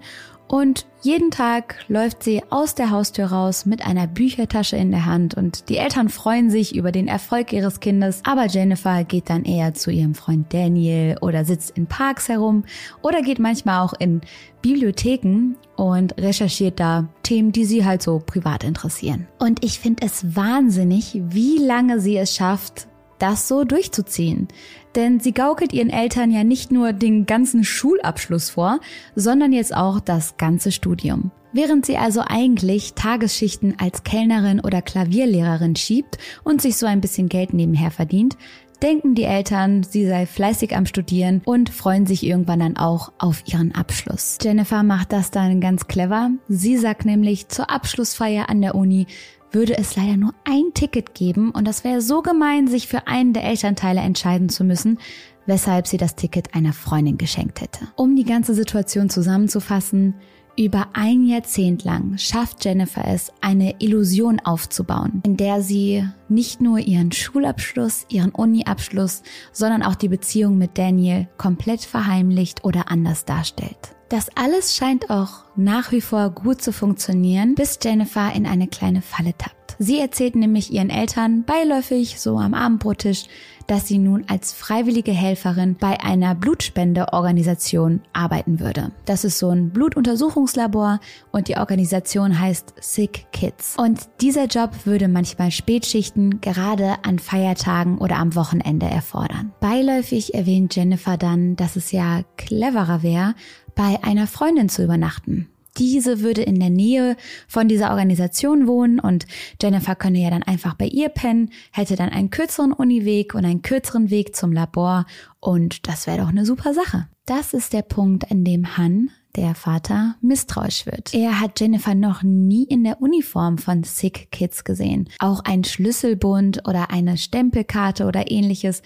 und 0.49 0.87
jeden 1.03 1.31
Tag 1.31 1.77
läuft 1.89 2.23
sie 2.23 2.43
aus 2.51 2.75
der 2.75 2.91
Haustür 2.91 3.27
raus 3.27 3.67
mit 3.67 3.87
einer 3.87 4.07
Büchertasche 4.07 4.77
in 4.77 4.91
der 4.91 5.07
Hand 5.07 5.35
und 5.35 5.69
die 5.69 5.77
Eltern 5.77 6.09
freuen 6.09 6.51
sich 6.51 6.75
über 6.75 6.93
den 6.93 7.09
Erfolg 7.09 7.53
ihres 7.53 7.81
Kindes, 7.81 8.23
aber 8.25 8.47
Jennifer 8.47 9.05
geht 9.05 9.31
dann 9.31 9.45
eher 9.45 9.75
zu 9.75 9.91
ihrem 9.91 10.15
Freund 10.15 10.53
Daniel 10.53 11.17
oder 11.21 11.45
sitzt 11.45 11.77
in 11.77 11.87
Parks 11.87 12.29
herum 12.29 12.65
oder 13.03 13.23
geht 13.23 13.39
manchmal 13.39 13.81
auch 13.85 13.95
in 13.99 14.21
Bibliotheken 14.63 15.57
und 15.77 16.17
recherchiert 16.19 16.81
da 16.81 17.09
Themen, 17.23 17.53
die 17.53 17.65
sie 17.65 17.85
halt 17.85 18.03
so 18.03 18.23
privat 18.25 18.65
interessieren. 18.65 19.27
Und 19.39 19.65
ich 19.65 19.79
finde 19.79 20.07
es 20.07 20.37
wahnsinnig, 20.37 21.21
wie 21.23 21.59
lange 21.59 22.01
sie 22.01 22.17
es 22.17 22.35
schafft, 22.35 22.87
das 23.25 23.49
so 23.49 23.65
durchzuziehen. 23.65 24.49
Denn 24.95 25.19
sie 25.19 25.33
gaukelt 25.33 25.73
ihren 25.73 25.89
Eltern 25.89 26.31
ja 26.31 26.45
nicht 26.45 26.71
nur 26.71 26.93
den 26.93 27.25
ganzen 27.25 27.65
Schulabschluss 27.65 28.51
vor, 28.51 28.81
sondern 29.17 29.53
jetzt 29.55 29.75
auch 29.75 29.99
das 29.99 30.37
ganze 30.37 30.71
Studium. 30.71 31.31
Während 31.55 31.87
sie 31.87 31.97
also 31.97 32.21
eigentlich 32.27 32.93
Tagesschichten 32.93 33.77
als 33.79 34.03
Kellnerin 34.03 34.61
oder 34.61 34.83
Klavierlehrerin 34.83 35.75
schiebt 35.75 36.19
und 36.43 36.61
sich 36.61 36.77
so 36.77 36.85
ein 36.85 37.01
bisschen 37.01 37.31
Geld 37.31 37.55
nebenher 37.55 37.91
verdient, 37.91 38.37
denken 38.83 39.15
die 39.15 39.23
Eltern, 39.23 39.85
sie 39.85 40.07
sei 40.07 40.27
fleißig 40.27 40.77
am 40.77 40.85
Studieren 40.85 41.41
und 41.47 41.71
freuen 41.71 42.05
sich 42.05 42.27
irgendwann 42.27 42.61
dann 42.61 42.77
auch 42.77 43.13
auf 43.19 43.43
ihren 43.47 43.75
Abschluss. 43.75 44.37
Jennifer 44.43 44.83
macht 44.83 45.13
das 45.13 45.31
dann 45.31 45.63
ganz 45.63 45.87
clever. 45.87 46.31
Sie 46.49 46.77
sagt 46.77 47.07
nämlich 47.07 47.49
zur 47.49 47.71
Abschlussfeier 47.71 48.51
an 48.51 48.61
der 48.61 48.75
Uni, 48.75 49.07
würde 49.55 49.79
es 49.79 49.97
leider 49.97 50.17
nur 50.17 50.35
ein 50.45 50.75
Ticket 50.75 51.15
geben 51.15 51.51
und 51.51 51.67
das 51.67 51.85
wäre 51.85 52.01
so 52.01 52.23
gemein, 52.23 52.69
sich 52.69 52.89
für 52.89 53.07
einen 53.07 53.33
der 53.33 53.45
Elternteile 53.45 54.01
entscheiden 54.01 54.49
zu 54.49 54.65
müssen, 54.65 54.99
weshalb 55.47 55.87
sie 55.87 55.97
das 55.97 56.17
Ticket 56.17 56.55
einer 56.55 56.73
Freundin 56.73 57.19
geschenkt 57.19 57.61
hätte. 57.61 57.87
Um 57.97 58.17
die 58.17 58.25
ganze 58.25 58.55
Situation 58.55 59.11
zusammenzufassen, 59.11 60.15
Über 60.57 60.91
ein 60.93 61.27
Jahrzehnt 61.27 61.83
lang 61.83 62.17
schafft 62.17 62.65
Jennifer 62.65 63.05
es, 63.09 63.33
eine 63.41 63.75
Illusion 63.81 64.39
aufzubauen, 64.39 65.21
in 65.25 65.37
der 65.37 65.63
sie 65.63 66.09
nicht 66.29 66.61
nur 66.61 66.79
ihren 66.79 67.11
Schulabschluss, 67.11 68.07
ihren 68.09 68.31
Uni-Abschluss, 68.31 69.25
sondern 69.51 69.83
auch 69.83 69.97
die 69.97 70.09
Beziehung 70.09 70.57
mit 70.57 70.79
Daniel 70.79 71.27
komplett 71.39 71.81
verheimlicht 71.81 72.65
oder 72.65 72.89
anders 72.89 73.25
darstellt. 73.25 73.97
Das 74.11 74.29
alles 74.37 74.77
scheint 74.77 75.11
auch 75.11 75.44
nach 75.57 75.93
wie 75.93 76.01
vor 76.01 76.31
gut 76.31 76.63
zu 76.63 76.73
funktionieren, 76.73 77.55
bis 77.55 77.79
Jennifer 77.83 78.33
in 78.33 78.47
eine 78.47 78.69
kleine 78.69 79.03
Falle 79.03 79.33
tappt. 79.37 79.65
Sie 79.79 79.99
erzählt 79.99 80.37
nämlich 80.37 80.73
ihren 80.73 80.91
Eltern 80.91 81.45
beiläufig, 81.45 82.21
so 82.21 82.39
am 82.39 82.55
Abendbrottisch, 82.55 83.25
dass 83.67 83.89
sie 83.89 83.99
nun 83.99 84.25
als 84.29 84.53
freiwillige 84.53 85.13
Helferin 85.13 85.77
bei 85.79 86.01
einer 86.01 86.35
Blutspendeorganisation 86.35 88.03
arbeiten 88.13 88.61
würde. 88.61 88.93
Das 89.07 89.25
ist 89.25 89.39
so 89.39 89.51
ein 89.51 89.71
Blutuntersuchungslabor 89.71 91.01
und 91.33 91.49
die 91.49 91.57
Organisation 91.57 92.39
heißt 92.39 92.75
Sick 92.81 93.27
Kids. 93.33 93.77
Und 93.79 94.01
dieser 94.21 94.47
Job 94.47 94.71
würde 94.85 95.09
manchmal 95.09 95.51
Spätschichten 95.51 96.41
gerade 96.41 96.97
an 97.03 97.19
Feiertagen 97.19 97.99
oder 97.99 98.17
am 98.17 98.35
Wochenende 98.35 98.87
erfordern. 98.87 99.53
Beiläufig 99.61 100.35
erwähnt 100.35 100.77
Jennifer 100.77 101.17
dann, 101.17 101.57
dass 101.57 101.77
es 101.77 101.91
ja 101.91 102.23
cleverer 102.37 103.03
wäre, 103.03 103.35
bei 103.75 103.99
einer 104.03 104.27
Freundin 104.27 104.69
zu 104.69 104.85
übernachten. 104.85 105.44
Diese 105.77 106.21
würde 106.21 106.43
in 106.43 106.61
der 106.61 106.71
Nähe 106.71 107.17
von 107.49 107.69
dieser 107.69 107.91
Organisation 107.91 108.67
wohnen 108.67 109.01
und 109.01 109.27
Jennifer 109.61 109.95
könne 109.95 110.21
ja 110.21 110.31
dann 110.31 110.43
einfach 110.43 110.75
bei 110.75 110.87
ihr 110.87 111.09
pennen, 111.09 111.51
hätte 111.73 111.97
dann 111.97 112.11
einen 112.11 112.31
kürzeren 112.31 112.73
Uniweg 112.73 113.35
und 113.35 113.45
einen 113.45 113.63
kürzeren 113.63 114.11
Weg 114.11 114.37
zum 114.37 114.53
Labor 114.53 115.07
und 115.41 115.89
das 115.89 116.07
wäre 116.07 116.19
doch 116.19 116.29
eine 116.29 116.47
super 116.47 116.75
Sache. 116.75 117.09
Das 117.27 117.55
ist 117.55 117.73
der 117.73 117.83
Punkt, 117.83 118.31
an 118.31 118.45
dem 118.45 118.77
Han, 118.77 119.11
der 119.35 119.55
Vater, 119.55 120.17
misstrauisch 120.21 120.87
wird. 120.87 121.13
Er 121.15 121.41
hat 121.41 121.59
Jennifer 121.59 121.95
noch 121.95 122.23
nie 122.23 122.65
in 122.65 122.85
der 122.85 123.01
Uniform 123.01 123.59
von 123.59 123.83
Sick 123.83 124.31
Kids 124.31 124.65
gesehen. 124.65 125.09
Auch 125.19 125.41
ein 125.41 125.65
Schlüsselbund 125.65 126.69
oder 126.69 126.91
eine 126.91 127.17
Stempelkarte 127.17 128.07
oder 128.07 128.31
ähnliches 128.31 128.83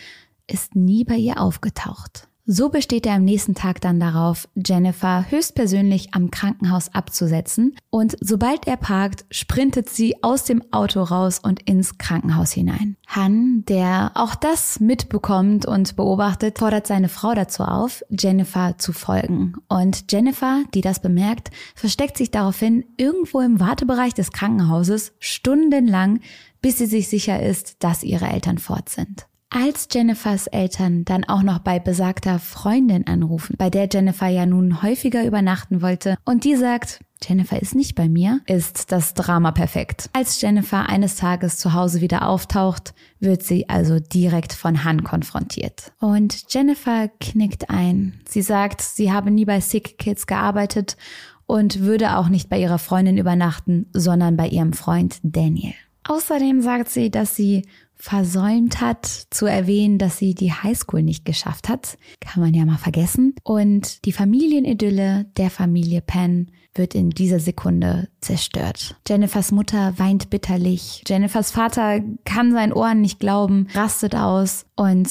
ist 0.47 0.75
nie 0.75 1.05
bei 1.05 1.17
ihr 1.17 1.41
aufgetaucht. 1.41 2.28
So 2.51 2.71
besteht 2.71 3.05
er 3.05 3.13
am 3.13 3.25
nächsten 3.27 3.55
Tag 3.55 3.83
dann 3.83 4.01
darauf, 4.01 4.49
Jennifer 4.55 5.31
höchstpersönlich 5.31 6.15
am 6.15 6.31
Krankenhaus 6.31 6.89
abzusetzen 6.95 7.77
und 7.91 8.17
sobald 8.23 8.67
er 8.67 8.79
parkt, 8.79 9.27
sprintet 9.31 9.91
sie 9.91 10.23
aus 10.23 10.45
dem 10.45 10.63
Auto 10.73 11.03
raus 11.03 11.41
und 11.41 11.69
ins 11.69 11.99
Krankenhaus 11.99 12.53
hinein. 12.53 12.97
Han, 13.07 13.67
der 13.67 14.13
auch 14.15 14.35
das 14.35 14.81
mitbekommt 14.81 15.67
und 15.67 15.95
beobachtet, 15.97 16.59
fordert 16.59 16.87
seine 16.87 17.11
Frau 17.11 17.35
dazu 17.35 17.65
auf, 17.65 18.03
Jennifer 18.09 18.79
zu 18.79 18.95
folgen. 18.95 19.53
Und 19.69 20.11
Jennifer, 20.11 20.63
die 20.73 20.81
das 20.81 21.03
bemerkt, 21.03 21.51
versteckt 21.75 22.17
sich 22.17 22.31
daraufhin 22.31 22.87
irgendwo 22.97 23.41
im 23.41 23.61
Wartebereich 23.61 24.15
des 24.15 24.33
Krankenhauses 24.33 25.13
stundenlang, 25.19 26.21
bis 26.63 26.79
sie 26.79 26.87
sich 26.87 27.09
sicher 27.09 27.43
ist, 27.43 27.77
dass 27.81 28.03
ihre 28.03 28.29
Eltern 28.29 28.57
fort 28.57 28.89
sind. 28.89 29.27
Als 29.51 29.89
Jennifers 29.91 30.47
Eltern 30.47 31.07
dann 31.07 31.25
auch 31.25 31.43
noch 31.43 31.61
bei 31.61 31.79
besagter 31.79 32.39
Freundin 32.39 33.07
anrufen, 33.07 33.55
bei 33.57 33.71
der 33.71 33.89
Jennifer 33.91 34.27
ja 34.29 34.45
nun 34.45 34.83
häufiger 34.83 35.25
übernachten 35.25 35.81
wollte, 35.81 36.17
und 36.27 36.45
die 36.45 36.55
sagt, 36.55 37.01
Jennifer 37.27 37.61
ist 37.61 37.75
nicht 37.75 37.95
bei 37.95 38.11
mir, 38.11 38.41
ist 38.47 38.93
das 38.93 39.15
Drama 39.15 39.53
perfekt. 39.53 40.11
Als 40.13 40.39
Jennifer 40.43 40.91
eines 40.91 41.17
Tages 41.17 41.57
zu 41.57 41.73
Hause 41.73 42.03
wieder 42.03 42.29
auftaucht, 42.29 42.93
wird 43.21 43.43
sie 43.43 43.71
also 43.71 43.99
direkt 43.99 44.53
von 44.53 44.85
Han 44.85 45.03
konfrontiert. 45.03 45.93
Und 45.99 46.53
Jennifer 46.53 47.09
knickt 47.19 47.71
ein. 47.71 48.21
Sie 48.29 48.43
sagt, 48.43 48.83
sie 48.83 49.13
habe 49.13 49.31
nie 49.31 49.47
bei 49.47 49.61
Sick 49.61 49.97
Kids 49.97 50.27
gearbeitet 50.27 50.99
und 51.47 51.81
würde 51.81 52.19
auch 52.19 52.29
nicht 52.29 52.51
bei 52.51 52.61
ihrer 52.61 52.79
Freundin 52.79 53.17
übernachten, 53.17 53.87
sondern 53.95 54.37
bei 54.37 54.47
ihrem 54.47 54.75
Freund 54.75 55.19
Daniel. 55.23 55.75
Außerdem 56.05 56.61
sagt 56.61 56.91
sie, 56.91 57.11
dass 57.11 57.35
sie 57.35 57.65
versäumt 57.99 58.81
hat 58.81 59.07
zu 59.07 59.47
erwähnen, 59.47 59.99
dass 59.99 60.19
sie 60.19 60.35
die 60.35 60.53
Highschool 60.53 61.03
nicht 61.03 61.25
geschafft 61.25 61.69
hat. 61.69 61.99
Kann 62.21 62.43
man 62.43 62.55
ja 62.55 62.65
mal 62.65 62.79
vergessen. 62.79 63.35
Und 63.43 64.05
die 64.05 64.13
Familienidylle 64.13 65.27
der 65.37 65.51
Familie 65.51 66.01
Penn 66.01 66.51
wird 66.75 66.95
in 66.95 67.11
dieser 67.11 67.41
Sekunde 67.41 68.09
zerstört. 68.21 68.97
Jennifers 69.07 69.51
Mutter 69.51 69.99
weint 69.99 70.31
bitterlich. 70.31 71.03
Jennifers 71.07 71.51
Vater 71.51 72.01
kann 72.25 72.53
seinen 72.53 72.73
Ohren 72.73 73.01
nicht 73.01 73.19
glauben, 73.19 73.67
rastet 73.75 74.15
aus 74.15 74.65
und 74.77 75.09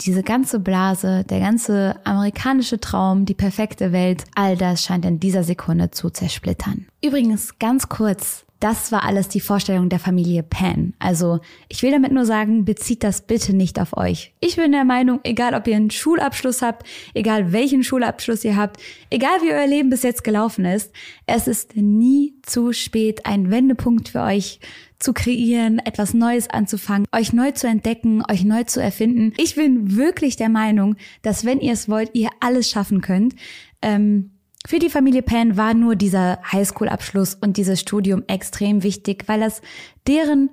diese 0.00 0.22
ganze 0.22 0.60
Blase, 0.60 1.24
der 1.24 1.40
ganze 1.40 1.94
amerikanische 2.04 2.80
Traum, 2.80 3.26
die 3.26 3.34
perfekte 3.34 3.92
Welt, 3.92 4.24
all 4.34 4.56
das 4.56 4.82
scheint 4.82 5.04
in 5.04 5.20
dieser 5.20 5.44
Sekunde 5.44 5.90
zu 5.90 6.08
zersplittern. 6.08 6.86
Übrigens, 7.04 7.58
ganz 7.58 7.90
kurz, 7.90 8.46
das 8.60 8.92
war 8.92 9.04
alles 9.04 9.28
die 9.28 9.40
Vorstellung 9.40 9.88
der 9.88 9.98
Familie 9.98 10.42
Penn. 10.42 10.92
Also 10.98 11.40
ich 11.68 11.82
will 11.82 11.90
damit 11.90 12.12
nur 12.12 12.26
sagen, 12.26 12.66
bezieht 12.66 13.02
das 13.02 13.22
bitte 13.22 13.54
nicht 13.54 13.80
auf 13.80 13.96
euch. 13.96 14.34
Ich 14.40 14.56
bin 14.56 14.72
der 14.72 14.84
Meinung, 14.84 15.20
egal 15.24 15.54
ob 15.54 15.66
ihr 15.66 15.76
einen 15.76 15.90
Schulabschluss 15.90 16.60
habt, 16.60 16.86
egal 17.14 17.52
welchen 17.52 17.82
Schulabschluss 17.82 18.44
ihr 18.44 18.56
habt, 18.56 18.76
egal 19.08 19.40
wie 19.42 19.50
euer 19.52 19.66
Leben 19.66 19.88
bis 19.88 20.02
jetzt 20.02 20.24
gelaufen 20.24 20.66
ist, 20.66 20.92
es 21.26 21.48
ist 21.48 21.74
nie 21.76 22.34
zu 22.42 22.74
spät, 22.74 23.24
einen 23.24 23.50
Wendepunkt 23.50 24.10
für 24.10 24.20
euch 24.20 24.60
zu 24.98 25.14
kreieren, 25.14 25.78
etwas 25.78 26.12
Neues 26.12 26.50
anzufangen, 26.50 27.06
euch 27.12 27.32
neu 27.32 27.52
zu 27.52 27.66
entdecken, 27.66 28.22
euch 28.30 28.44
neu 28.44 28.64
zu 28.64 28.82
erfinden. 28.82 29.32
Ich 29.38 29.54
bin 29.54 29.96
wirklich 29.96 30.36
der 30.36 30.50
Meinung, 30.50 30.96
dass 31.22 31.46
wenn 31.46 31.60
ihr 31.60 31.72
es 31.72 31.88
wollt, 31.88 32.14
ihr 32.14 32.28
alles 32.40 32.68
schaffen 32.68 33.00
könnt. 33.00 33.34
Ähm, 33.80 34.32
für 34.66 34.78
die 34.78 34.90
Familie 34.90 35.22
Penn 35.22 35.56
war 35.56 35.74
nur 35.74 35.96
dieser 35.96 36.38
Highschool-Abschluss 36.50 37.34
und 37.40 37.56
dieses 37.56 37.80
Studium 37.80 38.24
extrem 38.26 38.82
wichtig, 38.82 39.24
weil 39.26 39.40
das 39.40 39.62
deren 40.06 40.50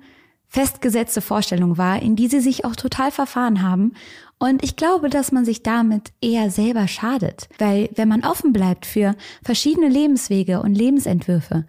festgesetzte 0.48 1.20
Vorstellung 1.20 1.76
war, 1.76 2.00
in 2.00 2.16
die 2.16 2.28
sie 2.28 2.40
sich 2.40 2.64
auch 2.64 2.74
total 2.74 3.10
verfahren 3.10 3.62
haben. 3.62 3.92
Und 4.38 4.64
ich 4.64 4.76
glaube, 4.76 5.10
dass 5.10 5.30
man 5.30 5.44
sich 5.44 5.62
damit 5.62 6.12
eher 6.22 6.50
selber 6.50 6.88
schadet, 6.88 7.48
weil 7.58 7.90
wenn 7.96 8.08
man 8.08 8.24
offen 8.24 8.52
bleibt 8.52 8.86
für 8.86 9.14
verschiedene 9.42 9.88
Lebenswege 9.88 10.62
und 10.62 10.74
Lebensentwürfe, 10.74 11.66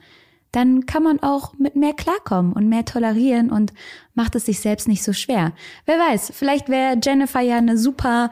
dann 0.51 0.85
kann 0.85 1.03
man 1.03 1.19
auch 1.21 1.53
mit 1.57 1.75
mehr 1.75 1.93
klarkommen 1.93 2.53
und 2.53 2.69
mehr 2.69 2.85
tolerieren 2.85 3.51
und 3.51 3.73
macht 4.15 4.35
es 4.35 4.45
sich 4.45 4.59
selbst 4.59 4.87
nicht 4.87 5.03
so 5.03 5.13
schwer. 5.13 5.53
Wer 5.85 5.99
weiß, 5.99 6.31
vielleicht 6.33 6.69
wäre 6.69 6.97
Jennifer 7.03 7.41
ja 7.41 7.57
eine 7.57 7.77
super 7.77 8.31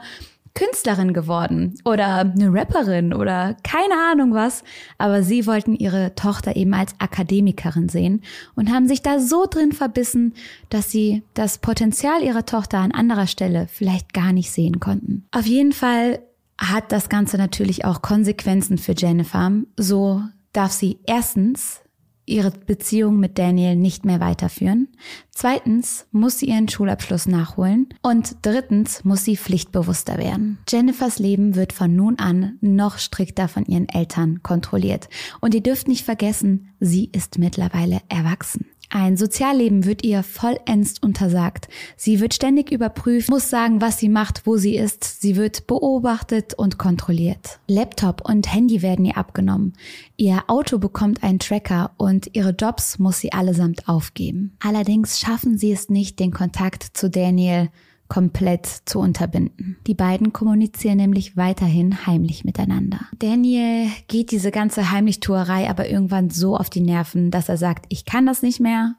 Künstlerin 0.58 1.12
geworden 1.12 1.78
oder 1.84 2.18
eine 2.18 2.52
Rapperin 2.52 3.14
oder 3.14 3.54
keine 3.62 3.94
Ahnung 4.10 4.34
was, 4.34 4.64
aber 4.98 5.22
sie 5.22 5.46
wollten 5.46 5.76
ihre 5.76 6.16
Tochter 6.16 6.56
eben 6.56 6.74
als 6.74 6.96
Akademikerin 6.98 7.88
sehen 7.88 8.22
und 8.56 8.72
haben 8.72 8.88
sich 8.88 9.00
da 9.00 9.20
so 9.20 9.46
drin 9.48 9.70
verbissen, 9.70 10.34
dass 10.68 10.90
sie 10.90 11.22
das 11.34 11.58
Potenzial 11.58 12.24
ihrer 12.24 12.44
Tochter 12.44 12.78
an 12.78 12.90
anderer 12.90 13.28
Stelle 13.28 13.68
vielleicht 13.70 14.12
gar 14.12 14.32
nicht 14.32 14.50
sehen 14.50 14.80
konnten. 14.80 15.28
Auf 15.30 15.46
jeden 15.46 15.72
Fall 15.72 16.18
hat 16.58 16.90
das 16.90 17.08
Ganze 17.08 17.38
natürlich 17.38 17.84
auch 17.84 18.02
Konsequenzen 18.02 18.78
für 18.78 18.94
Jennifer. 18.96 19.52
So 19.76 20.22
darf 20.52 20.72
sie 20.72 20.98
erstens 21.06 21.82
ihre 22.28 22.50
Beziehung 22.50 23.18
mit 23.18 23.38
Daniel 23.38 23.76
nicht 23.76 24.04
mehr 24.04 24.20
weiterführen. 24.20 24.88
Zweitens 25.30 26.06
muss 26.12 26.38
sie 26.38 26.46
ihren 26.46 26.68
Schulabschluss 26.68 27.26
nachholen. 27.26 27.88
Und 28.02 28.36
drittens 28.42 29.04
muss 29.04 29.24
sie 29.24 29.36
pflichtbewusster 29.36 30.18
werden. 30.18 30.58
Jennifers 30.68 31.18
Leben 31.18 31.54
wird 31.54 31.72
von 31.72 31.94
nun 31.94 32.18
an 32.18 32.58
noch 32.60 32.98
strikter 32.98 33.48
von 33.48 33.64
ihren 33.64 33.88
Eltern 33.88 34.42
kontrolliert. 34.42 35.08
Und 35.40 35.54
ihr 35.54 35.62
dürft 35.62 35.88
nicht 35.88 36.04
vergessen, 36.04 36.68
sie 36.80 37.10
ist 37.12 37.38
mittlerweile 37.38 38.00
erwachsen. 38.08 38.66
Ein 38.90 39.16
Sozialleben 39.18 39.84
wird 39.84 40.02
ihr 40.02 40.22
vollends 40.22 40.98
untersagt. 41.00 41.68
Sie 41.96 42.20
wird 42.20 42.32
ständig 42.32 42.70
überprüft, 42.70 43.28
muss 43.28 43.50
sagen, 43.50 43.82
was 43.82 43.98
sie 43.98 44.08
macht, 44.08 44.46
wo 44.46 44.56
sie 44.56 44.76
ist. 44.76 45.20
Sie 45.20 45.36
wird 45.36 45.66
beobachtet 45.66 46.54
und 46.54 46.78
kontrolliert. 46.78 47.60
Laptop 47.66 48.26
und 48.26 48.52
Handy 48.52 48.80
werden 48.80 49.04
ihr 49.04 49.18
abgenommen. 49.18 49.74
Ihr 50.16 50.44
Auto 50.46 50.78
bekommt 50.78 51.22
einen 51.22 51.38
Tracker 51.38 51.90
und 51.98 52.34
ihre 52.34 52.50
Jobs 52.50 52.98
muss 52.98 53.20
sie 53.20 53.32
allesamt 53.32 53.88
aufgeben. 53.88 54.56
Allerdings 54.60 55.20
schaffen 55.20 55.58
sie 55.58 55.72
es 55.72 55.90
nicht, 55.90 56.18
den 56.18 56.32
Kontakt 56.32 56.82
zu 56.94 57.10
Daniel 57.10 57.68
komplett 58.08 58.66
zu 58.66 58.98
unterbinden. 59.00 59.76
Die 59.86 59.94
beiden 59.94 60.32
kommunizieren 60.32 60.96
nämlich 60.96 61.36
weiterhin 61.36 62.06
heimlich 62.06 62.44
miteinander. 62.44 63.00
Daniel 63.18 63.88
geht 64.08 64.30
diese 64.30 64.50
ganze 64.50 64.90
Heimlichtuerei 64.90 65.68
aber 65.68 65.88
irgendwann 65.88 66.30
so 66.30 66.56
auf 66.56 66.70
die 66.70 66.80
Nerven, 66.80 67.30
dass 67.30 67.48
er 67.48 67.56
sagt, 67.56 67.86
ich 67.88 68.04
kann 68.04 68.26
das 68.26 68.42
nicht 68.42 68.60
mehr. 68.60 68.94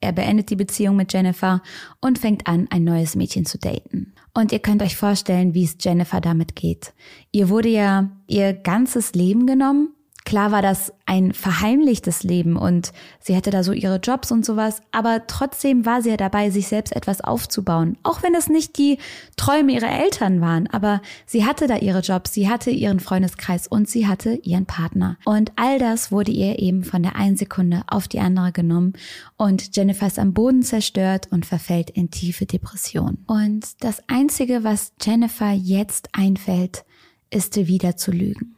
Er 0.00 0.12
beendet 0.12 0.50
die 0.50 0.56
Beziehung 0.56 0.96
mit 0.96 1.12
Jennifer 1.12 1.62
und 2.00 2.18
fängt 2.18 2.46
an, 2.46 2.66
ein 2.70 2.84
neues 2.84 3.16
Mädchen 3.16 3.46
zu 3.46 3.58
daten. 3.58 4.12
Und 4.34 4.52
ihr 4.52 4.58
könnt 4.58 4.82
euch 4.82 4.96
vorstellen, 4.96 5.54
wie 5.54 5.64
es 5.64 5.76
Jennifer 5.80 6.20
damit 6.20 6.56
geht. 6.56 6.92
Ihr 7.32 7.48
wurde 7.48 7.70
ja 7.70 8.10
ihr 8.26 8.52
ganzes 8.52 9.14
Leben 9.14 9.46
genommen, 9.46 9.93
Klar 10.24 10.52
war 10.52 10.62
das 10.62 10.90
ein 11.04 11.34
verheimlichtes 11.34 12.22
Leben 12.22 12.56
und 12.56 12.92
sie 13.20 13.36
hatte 13.36 13.50
da 13.50 13.62
so 13.62 13.72
ihre 13.72 13.96
Jobs 13.96 14.32
und 14.32 14.44
sowas, 14.44 14.80
aber 14.90 15.26
trotzdem 15.26 15.84
war 15.84 16.00
sie 16.00 16.08
ja 16.08 16.16
dabei, 16.16 16.48
sich 16.48 16.68
selbst 16.68 16.96
etwas 16.96 17.20
aufzubauen. 17.20 17.98
Auch 18.02 18.22
wenn 18.22 18.34
es 18.34 18.48
nicht 18.48 18.78
die 18.78 18.96
Träume 19.36 19.72
ihrer 19.72 19.90
Eltern 19.90 20.40
waren, 20.40 20.66
aber 20.68 21.02
sie 21.26 21.44
hatte 21.44 21.66
da 21.66 21.76
ihre 21.76 22.00
Jobs, 22.00 22.32
sie 22.32 22.48
hatte 22.48 22.70
ihren 22.70 23.00
Freundeskreis 23.00 23.66
und 23.66 23.86
sie 23.86 24.06
hatte 24.06 24.34
ihren 24.42 24.64
Partner. 24.64 25.18
Und 25.26 25.52
all 25.56 25.78
das 25.78 26.10
wurde 26.10 26.32
ihr 26.32 26.58
eben 26.58 26.84
von 26.84 27.02
der 27.02 27.16
einen 27.16 27.36
Sekunde 27.36 27.82
auf 27.86 28.08
die 28.08 28.20
andere 28.20 28.50
genommen 28.52 28.94
und 29.36 29.76
Jennifer 29.76 30.06
ist 30.06 30.18
am 30.18 30.32
Boden 30.32 30.62
zerstört 30.62 31.28
und 31.32 31.44
verfällt 31.44 31.90
in 31.90 32.10
tiefe 32.10 32.46
Depression. 32.46 33.18
Und 33.26 33.84
das 33.84 34.02
Einzige, 34.08 34.64
was 34.64 34.92
Jennifer 35.02 35.52
jetzt 35.52 36.08
einfällt, 36.12 36.86
ist 37.30 37.56
wieder 37.56 37.96
zu 37.96 38.10
lügen. 38.10 38.53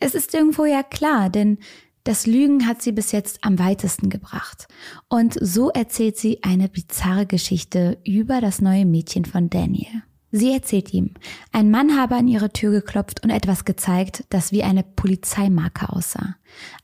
Es 0.00 0.14
ist 0.14 0.34
irgendwo 0.34 0.64
ja 0.64 0.82
klar, 0.82 1.30
denn 1.30 1.58
das 2.04 2.26
Lügen 2.26 2.68
hat 2.68 2.82
sie 2.82 2.92
bis 2.92 3.10
jetzt 3.10 3.38
am 3.42 3.58
weitesten 3.58 4.10
gebracht. 4.10 4.68
Und 5.08 5.36
so 5.40 5.70
erzählt 5.70 6.16
sie 6.16 6.42
eine 6.44 6.68
bizarre 6.68 7.26
Geschichte 7.26 7.98
über 8.04 8.40
das 8.40 8.60
neue 8.60 8.86
Mädchen 8.86 9.24
von 9.24 9.50
Daniel. 9.50 10.02
Sie 10.30 10.52
erzählt 10.52 10.92
ihm, 10.92 11.14
ein 11.50 11.70
Mann 11.70 11.96
habe 11.96 12.16
an 12.16 12.28
ihre 12.28 12.52
Tür 12.52 12.70
geklopft 12.70 13.24
und 13.24 13.30
etwas 13.30 13.64
gezeigt, 13.64 14.24
das 14.28 14.52
wie 14.52 14.62
eine 14.62 14.82
Polizeimarke 14.82 15.88
aussah. 15.88 16.36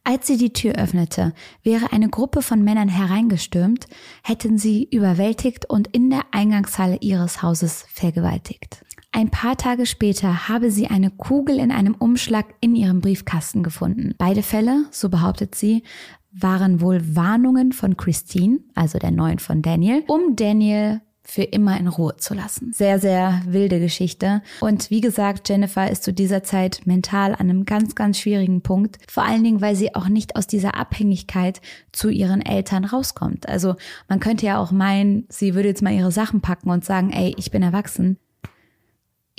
Als 0.05 0.27
sie 0.27 0.39
die 0.39 0.53
Tür 0.53 0.75
öffnete, 0.75 1.35
wäre 1.63 1.93
eine 1.93 2.09
Gruppe 2.09 2.41
von 2.41 2.63
Männern 2.65 2.89
hereingestürmt, 2.89 3.87
hätten 4.23 4.59
sie 4.59 4.89
überwältigt 4.91 5.69
und 5.69 5.89
in 5.89 6.11
der 6.11 6.23
Eingangshalle 6.31 6.99
ihres 7.01 7.43
Hauses 7.43 7.85
vergewaltigt. 7.93 8.85
Ein 9.15 9.29
paar 9.29 9.59
Tage 9.59 9.85
später 9.85 10.49
habe 10.49 10.71
sie 10.71 10.87
eine 10.87 11.11
Kugel 11.11 11.59
in 11.59 11.71
einem 11.71 11.95
Umschlag 11.95 12.47
in 12.61 12.75
ihrem 12.75 13.03
Briefkasten 13.03 13.63
gefunden. 13.63 14.15
Beide 14.17 14.43
Fälle, 14.43 14.87
so 14.91 15.11
behauptet 15.11 15.55
sie, 15.55 15.83
waren 16.33 16.81
wohl 16.81 17.15
Warnungen 17.15 17.73
von 17.73 17.99
Christine, 17.99 18.61
also 18.75 18.99
der 18.99 19.11
neuen 19.11 19.39
von 19.39 19.61
Daniel, 19.61 20.03
um 20.07 20.35
Daniel 20.35 21.03
für 21.25 21.43
immer 21.43 21.79
in 21.79 21.89
Ruhe 21.89 22.17
zu 22.17 22.33
lassen. 22.33 22.73
Sehr, 22.73 22.99
sehr 22.99 23.43
wilde 23.47 23.81
Geschichte. 23.81 24.43
Und 24.61 24.91
wie 24.91 25.03
gesagt, 25.03 25.47
Jennifer 25.47 25.91
ist 25.91 26.05
zu 26.05 26.13
dieser 26.15 26.43
Zeit 26.43 26.81
mental 26.87 27.33
an 27.33 27.51
einem 27.51 27.67
ganz, 27.67 27.95
ganz 27.95 28.19
schwierigen 28.19 28.63
Punkt. 28.63 28.99
Vor 29.09 29.25
allen 29.25 29.45
Dingen, 29.45 29.61
weil 29.61 29.77
sie 29.77 29.95
auch 29.95 30.09
nicht 30.09 30.37
aus 30.37 30.47
dieser 30.47 30.75
Abhängigkeit 30.75 31.61
zu 31.93 32.09
ihren 32.09 32.41
Eltern 32.41 32.87
rauskommt. 32.87 33.47
Also 33.47 33.77
man 34.09 34.21
könnte 34.21 34.47
ja 34.47 34.59
auch 34.59 34.73
meinen, 34.73 35.27
sie 35.29 35.55
würde 35.55 35.69
jetzt 35.69 35.83
mal 35.83 35.93
ihre 35.93 36.13
Sachen 36.13 36.41
packen 36.41 36.71
und 36.71 36.85
sagen, 36.85 37.11
ey, 37.13 37.35
ich 37.37 37.51
bin 37.51 37.63
erwachsen 37.63 38.17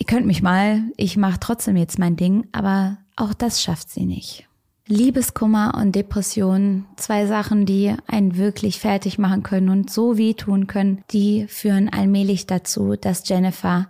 ihr 0.03 0.07
könnt 0.07 0.25
mich 0.25 0.41
mal, 0.41 0.81
ich 0.97 1.15
mache 1.15 1.39
trotzdem 1.39 1.77
jetzt 1.77 1.97
mein 1.97 2.17
Ding, 2.17 2.45
aber 2.51 2.97
auch 3.15 3.33
das 3.33 3.61
schafft 3.61 3.89
sie 3.89 4.05
nicht. 4.05 4.45
Liebeskummer 4.85 5.75
und 5.79 5.95
Depression, 5.95 6.83
zwei 6.97 7.25
Sachen, 7.25 7.65
die 7.65 7.95
einen 8.05 8.35
wirklich 8.35 8.81
fertig 8.81 9.17
machen 9.17 9.43
können 9.43 9.69
und 9.69 9.89
so 9.89 10.17
wehtun 10.17 10.67
können, 10.67 11.05
die 11.11 11.47
führen 11.47 11.87
allmählich 11.87 12.47
dazu, 12.47 12.97
dass 12.97 13.29
Jennifer 13.29 13.87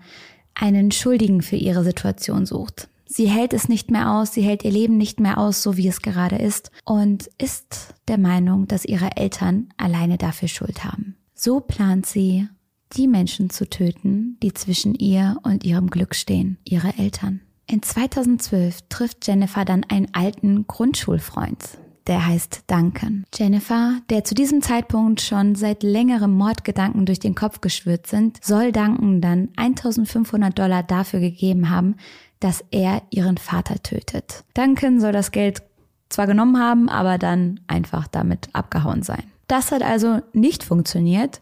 einen 0.53 0.91
Schuldigen 0.91 1.41
für 1.41 1.55
ihre 1.55 1.83
Situation 1.83 2.45
sucht. 2.45 2.89
Sie 3.07 3.27
hält 3.27 3.51
es 3.51 3.67
nicht 3.67 3.89
mehr 3.89 4.11
aus, 4.11 4.33
sie 4.33 4.43
hält 4.43 4.63
ihr 4.63 4.71
Leben 4.71 4.97
nicht 4.97 5.19
mehr 5.19 5.39
aus, 5.39 5.63
so 5.63 5.77
wie 5.77 5.87
es 5.87 6.03
gerade 6.03 6.35
ist, 6.35 6.69
und 6.85 7.27
ist 7.39 7.95
der 8.07 8.19
Meinung, 8.19 8.67
dass 8.67 8.85
ihre 8.85 9.17
Eltern 9.17 9.69
alleine 9.77 10.19
dafür 10.19 10.47
Schuld 10.47 10.83
haben. 10.85 11.15
So 11.33 11.59
plant 11.59 12.05
sie, 12.05 12.47
die 12.95 13.07
Menschen 13.07 13.49
zu 13.49 13.69
töten, 13.69 14.37
die 14.41 14.53
zwischen 14.53 14.95
ihr 14.95 15.37
und 15.43 15.63
ihrem 15.63 15.89
Glück 15.89 16.15
stehen, 16.15 16.57
ihre 16.63 16.97
Eltern. 16.97 17.41
In 17.67 17.81
2012 17.81 18.81
trifft 18.89 19.27
Jennifer 19.27 19.65
dann 19.65 19.85
einen 19.85 20.07
alten 20.13 20.67
Grundschulfreund. 20.67 21.77
Der 22.07 22.25
heißt 22.25 22.65
Duncan. 22.67 23.23
Jennifer, 23.33 23.99
der 24.09 24.25
zu 24.25 24.35
diesem 24.35 24.61
Zeitpunkt 24.61 25.21
schon 25.21 25.55
seit 25.55 25.83
längerem 25.83 26.33
Mordgedanken 26.33 27.05
durch 27.05 27.19
den 27.19 27.33
Kopf 27.33 27.61
geschwürt 27.61 28.07
sind, 28.07 28.43
soll 28.43 28.73
Duncan 28.73 29.21
dann 29.21 29.49
1500 29.55 30.57
Dollar 30.57 30.83
dafür 30.83 31.21
gegeben 31.21 31.69
haben, 31.69 31.95
dass 32.41 32.63
er 32.71 33.03
ihren 33.09 33.37
Vater 33.37 33.81
tötet. 33.81 34.43
Duncan 34.53 34.99
soll 34.99 35.13
das 35.13 35.31
Geld 35.31 35.63
zwar 36.09 36.27
genommen 36.27 36.59
haben, 36.59 36.89
aber 36.89 37.17
dann 37.17 37.61
einfach 37.67 38.07
damit 38.07 38.49
abgehauen 38.51 39.01
sein. 39.01 39.23
Das 39.47 39.71
hat 39.71 39.81
also 39.81 40.21
nicht 40.33 40.63
funktioniert 40.63 41.39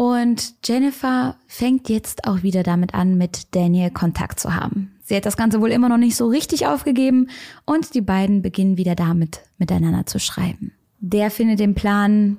und 0.00 0.54
Jennifer 0.64 1.36
fängt 1.46 1.90
jetzt 1.90 2.26
auch 2.26 2.42
wieder 2.42 2.62
damit 2.62 2.94
an, 2.94 3.18
mit 3.18 3.54
Daniel 3.54 3.90
Kontakt 3.90 4.40
zu 4.40 4.54
haben. 4.54 4.92
Sie 5.02 5.14
hat 5.14 5.26
das 5.26 5.36
Ganze 5.36 5.60
wohl 5.60 5.70
immer 5.70 5.90
noch 5.90 5.98
nicht 5.98 6.16
so 6.16 6.26
richtig 6.26 6.66
aufgegeben 6.66 7.28
und 7.66 7.94
die 7.94 8.00
beiden 8.00 8.40
beginnen 8.40 8.78
wieder 8.78 8.94
damit, 8.94 9.42
miteinander 9.58 10.06
zu 10.06 10.18
schreiben. 10.18 10.72
Der 11.00 11.30
findet 11.30 11.60
den 11.60 11.74
Plan, 11.74 12.38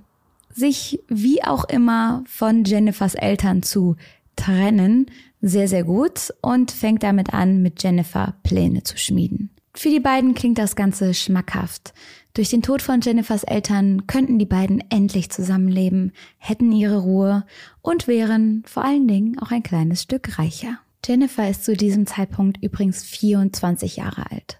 sich 0.50 1.04
wie 1.08 1.44
auch 1.44 1.66
immer 1.66 2.24
von 2.26 2.64
Jennifers 2.64 3.14
Eltern 3.14 3.62
zu 3.62 3.96
trennen, 4.36 5.06
sehr, 5.40 5.68
sehr 5.68 5.84
gut 5.84 6.34
und 6.42 6.72
fängt 6.72 7.04
damit 7.04 7.32
an, 7.32 7.62
mit 7.62 7.84
Jennifer 7.84 8.34
Pläne 8.42 8.82
zu 8.82 8.98
schmieden. 8.98 9.52
Für 9.76 9.90
die 9.90 10.00
beiden 10.00 10.34
klingt 10.34 10.58
das 10.58 10.76
Ganze 10.76 11.14
schmackhaft. 11.14 11.94
Durch 12.34 12.50
den 12.50 12.62
Tod 12.62 12.82
von 12.82 13.02
Jennifers 13.02 13.44
Eltern 13.44 14.08
könnten 14.08 14.40
die 14.40 14.46
beiden 14.46 14.82
endlich 14.90 15.30
zusammenleben, 15.30 16.14
hätten 16.38 16.72
ihre 16.72 17.00
Ruhe 17.00 17.46
und 17.82 18.08
wären 18.08 18.64
vor 18.66 18.86
allen 18.86 19.08
Dingen 19.08 19.38
auch 19.40 19.52
ein 19.52 19.64
kleines 19.64 20.04
Stück 20.04 20.40
reicher. 20.40 20.80
Jennifer 21.06 21.50
ist 21.50 21.66
zu 21.66 21.76
diesem 21.76 22.06
Zeitpunkt 22.06 22.64
übrigens 22.64 23.04
24 23.04 23.98
Jahre 23.98 24.32
alt. 24.32 24.60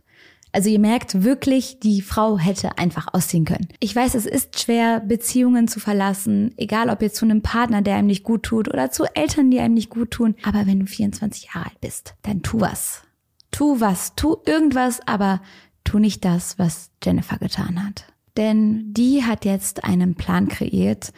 Also 0.54 0.70
ihr 0.70 0.80
merkt 0.80 1.24
wirklich, 1.24 1.80
die 1.80 2.02
Frau 2.02 2.38
hätte 2.38 2.78
einfach 2.78 3.14
ausziehen 3.14 3.46
können. 3.46 3.70
Ich 3.80 3.96
weiß, 3.96 4.16
es 4.16 4.26
ist 4.26 4.60
schwer, 4.60 5.00
Beziehungen 5.00 5.70
zu 5.70 5.80
verlassen, 5.80 6.54
egal 6.58 6.90
ob 6.90 7.02
jetzt 7.02 7.16
zu 7.16 7.26
einem 7.26 7.42
Partner, 7.42 7.82
der 7.82 7.96
einem 7.96 8.08
nicht 8.08 8.24
gut 8.24 8.44
tut 8.44 8.68
oder 8.68 8.92
zu 8.92 9.06
Eltern, 9.16 9.50
die 9.50 9.60
einem 9.60 9.76
nicht 9.76 9.90
gut 9.90 10.12
tun. 10.12 10.36
Aber 10.44 10.68
wenn 10.68 10.82
du 10.82 10.88
24 10.88 11.52
Jahre 11.54 11.68
alt 11.68 11.80
bist, 11.80 12.16
dann 12.24 12.42
tu 12.42 12.60
was. 12.60 13.04
Tu 13.52 13.80
was, 13.80 14.16
tu 14.16 14.38
irgendwas, 14.46 15.00
aber 15.06 15.42
tu 15.92 16.00
nicht 16.00 16.24
das, 16.24 16.58
was 16.58 16.90
Jennifer 17.04 17.38
getan 17.38 17.84
hat. 17.84 18.06
Denn 18.38 18.94
die 18.94 19.26
hat 19.26 19.44
jetzt 19.44 19.84
einen 19.84 20.16
Plan 20.16 20.48
kreiert, 20.48 21.12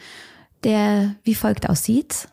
der 0.64 1.14
wie 1.22 1.36
folgt 1.36 1.68
aussieht. 1.70 2.28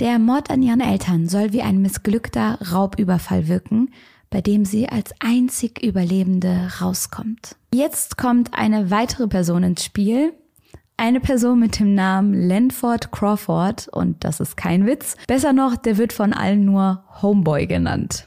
Der 0.00 0.18
Mord 0.18 0.48
an 0.48 0.62
ihren 0.62 0.80
Eltern 0.80 1.28
soll 1.28 1.52
wie 1.52 1.60
ein 1.60 1.82
missglückter 1.82 2.58
Raubüberfall 2.72 3.48
wirken, 3.48 3.90
bei 4.30 4.40
dem 4.40 4.64
sie 4.64 4.88
als 4.88 5.12
einzig 5.18 5.82
Überlebende 5.82 6.70
rauskommt. 6.80 7.56
Jetzt 7.74 8.16
kommt 8.16 8.54
eine 8.54 8.90
weitere 8.90 9.28
Person 9.28 9.62
ins 9.62 9.84
Spiel. 9.84 10.32
Eine 10.96 11.20
Person 11.20 11.60
mit 11.60 11.78
dem 11.78 11.94
Namen 11.94 12.32
Lanford 12.32 13.12
Crawford, 13.12 13.88
und 13.88 14.24
das 14.24 14.40
ist 14.40 14.56
kein 14.56 14.86
Witz. 14.86 15.16
Besser 15.26 15.52
noch, 15.52 15.76
der 15.76 15.98
wird 15.98 16.14
von 16.14 16.32
allen 16.32 16.64
nur 16.64 17.04
Homeboy 17.20 17.66
genannt. 17.66 18.26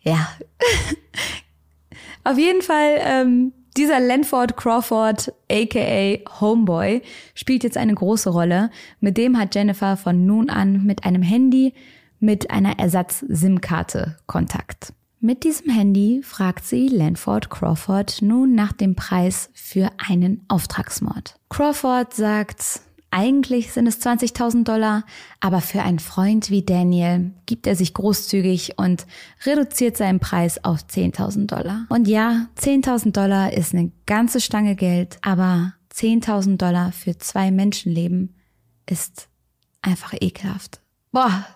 Ja, 0.00 0.28
Auf 2.24 2.38
jeden 2.38 2.62
Fall, 2.62 2.98
ähm, 3.00 3.52
dieser 3.76 4.00
Lanford 4.00 4.56
Crawford, 4.56 5.32
aka 5.50 6.18
Homeboy, 6.40 7.02
spielt 7.34 7.64
jetzt 7.64 7.76
eine 7.76 7.94
große 7.94 8.30
Rolle. 8.30 8.70
Mit 9.00 9.16
dem 9.16 9.38
hat 9.38 9.54
Jennifer 9.54 9.96
von 9.96 10.26
nun 10.26 10.50
an 10.50 10.84
mit 10.84 11.04
einem 11.04 11.22
Handy 11.22 11.74
mit 12.20 12.50
einer 12.50 12.78
Ersatz-SIM-Karte 12.78 14.16
Kontakt. 14.26 14.92
Mit 15.18 15.44
diesem 15.44 15.70
Handy 15.70 16.20
fragt 16.22 16.64
sie 16.64 16.88
Lanford 16.88 17.50
Crawford 17.50 18.22
nun 18.22 18.54
nach 18.54 18.72
dem 18.72 18.94
Preis 18.94 19.50
für 19.54 19.90
einen 20.08 20.44
Auftragsmord. 20.48 21.36
Crawford 21.48 22.14
sagt, 22.14 22.80
eigentlich 23.12 23.72
sind 23.72 23.86
es 23.86 24.00
20.000 24.00 24.64
Dollar, 24.64 25.04
aber 25.38 25.60
für 25.60 25.82
einen 25.82 25.98
Freund 25.98 26.50
wie 26.50 26.64
Daniel 26.64 27.32
gibt 27.46 27.66
er 27.66 27.76
sich 27.76 27.94
großzügig 27.94 28.78
und 28.78 29.06
reduziert 29.44 29.96
seinen 29.96 30.18
Preis 30.18 30.64
auf 30.64 30.80
10.000 30.80 31.46
Dollar. 31.46 31.86
Und 31.90 32.08
ja, 32.08 32.48
10.000 32.58 33.12
Dollar 33.12 33.52
ist 33.52 33.74
eine 33.74 33.92
ganze 34.06 34.40
Stange 34.40 34.76
Geld, 34.76 35.18
aber 35.22 35.74
10.000 35.94 36.56
Dollar 36.56 36.92
für 36.92 37.18
zwei 37.18 37.50
Menschenleben 37.50 38.34
ist 38.88 39.28
einfach 39.82 40.14
ekelhaft. 40.18 40.80
Boah, 41.12 41.46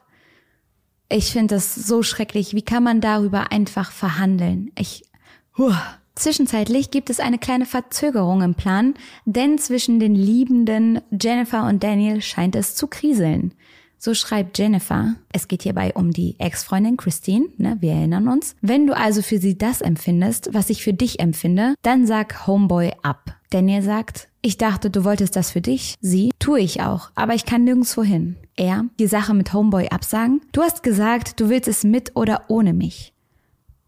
ich 1.08 1.32
finde 1.32 1.54
das 1.54 1.74
so 1.74 2.02
schrecklich. 2.02 2.52
Wie 2.52 2.62
kann 2.62 2.82
man 2.82 3.00
darüber 3.00 3.50
einfach 3.50 3.92
verhandeln? 3.92 4.70
Ich, 4.78 5.04
huh. 5.56 5.72
Zwischenzeitlich 6.16 6.90
gibt 6.90 7.10
es 7.10 7.20
eine 7.20 7.38
kleine 7.38 7.66
Verzögerung 7.66 8.40
im 8.40 8.54
Plan, 8.54 8.94
denn 9.26 9.58
zwischen 9.58 10.00
den 10.00 10.14
liebenden 10.14 11.00
Jennifer 11.10 11.68
und 11.68 11.84
Daniel 11.84 12.22
scheint 12.22 12.56
es 12.56 12.74
zu 12.74 12.86
kriseln. 12.86 13.52
So 13.98 14.14
schreibt 14.14 14.58
Jennifer, 14.58 15.14
es 15.32 15.46
geht 15.46 15.62
hierbei 15.62 15.92
um 15.94 16.12
die 16.12 16.36
Ex-Freundin 16.38 16.96
Christine, 16.96 17.48
ne, 17.58 17.76
wir 17.80 17.92
erinnern 17.92 18.28
uns. 18.28 18.56
Wenn 18.62 18.86
du 18.86 18.96
also 18.96 19.20
für 19.20 19.38
sie 19.38 19.58
das 19.58 19.82
empfindest, 19.82 20.50
was 20.52 20.70
ich 20.70 20.82
für 20.82 20.94
dich 20.94 21.20
empfinde, 21.20 21.74
dann 21.82 22.06
sag 22.06 22.46
Homeboy 22.46 22.92
ab. 23.02 23.36
Daniel 23.50 23.82
sagt, 23.82 24.28
ich 24.40 24.56
dachte, 24.56 24.90
du 24.90 25.04
wolltest 25.04 25.36
das 25.36 25.50
für 25.50 25.60
dich. 25.60 25.96
Sie, 26.00 26.30
tue 26.38 26.60
ich 26.60 26.80
auch, 26.80 27.10
aber 27.14 27.34
ich 27.34 27.44
kann 27.44 27.64
nirgendwo 27.64 28.02
hin. 28.02 28.36
Er, 28.56 28.86
die 28.98 29.06
Sache 29.06 29.34
mit 29.34 29.52
Homeboy 29.52 29.88
absagen. 29.88 30.40
Du 30.52 30.62
hast 30.62 30.82
gesagt, 30.82 31.40
du 31.40 31.50
willst 31.50 31.68
es 31.68 31.84
mit 31.84 32.16
oder 32.16 32.44
ohne 32.48 32.72
mich. 32.72 33.12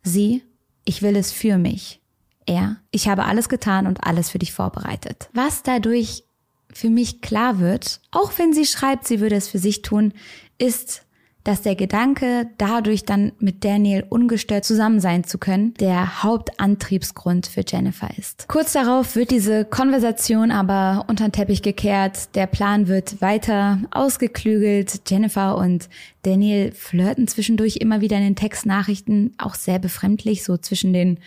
Sie, 0.02 0.42
ich 0.84 1.02
will 1.02 1.16
es 1.16 1.32
für 1.32 1.58
mich. 1.58 2.00
Er, 2.48 2.76
ich 2.90 3.08
habe 3.08 3.24
alles 3.24 3.48
getan 3.48 3.86
und 3.86 4.04
alles 4.04 4.30
für 4.30 4.38
dich 4.38 4.52
vorbereitet. 4.52 5.28
Was 5.32 5.62
dadurch 5.62 6.24
für 6.72 6.90
mich 6.90 7.20
klar 7.20 7.58
wird, 7.58 8.00
auch 8.10 8.32
wenn 8.36 8.52
sie 8.52 8.66
schreibt, 8.66 9.06
sie 9.06 9.20
würde 9.20 9.36
es 9.36 9.48
für 9.48 9.58
sich 9.58 9.82
tun, 9.82 10.12
ist, 10.58 11.04
dass 11.44 11.62
der 11.62 11.76
Gedanke, 11.76 12.50
dadurch 12.58 13.06
dann 13.06 13.32
mit 13.38 13.64
Daniel 13.64 14.04
ungestört 14.10 14.66
zusammen 14.66 15.00
sein 15.00 15.24
zu 15.24 15.38
können, 15.38 15.72
der 15.80 16.22
Hauptantriebsgrund 16.22 17.46
für 17.46 17.62
Jennifer 17.66 18.10
ist. 18.18 18.46
Kurz 18.48 18.74
darauf 18.74 19.16
wird 19.16 19.30
diese 19.30 19.64
Konversation 19.64 20.50
aber 20.50 21.06
unter 21.08 21.26
den 21.26 21.32
Teppich 21.32 21.62
gekehrt. 21.62 22.34
Der 22.34 22.46
Plan 22.46 22.86
wird 22.86 23.22
weiter 23.22 23.78
ausgeklügelt. 23.92 25.08
Jennifer 25.08 25.56
und 25.56 25.88
Daniel 26.22 26.72
flirten 26.72 27.26
zwischendurch 27.28 27.76
immer 27.76 28.02
wieder 28.02 28.18
in 28.18 28.24
den 28.24 28.36
Textnachrichten, 28.36 29.34
auch 29.38 29.54
sehr 29.54 29.78
befremdlich, 29.78 30.44
so 30.44 30.58
zwischen 30.58 30.92
den, 30.92 31.18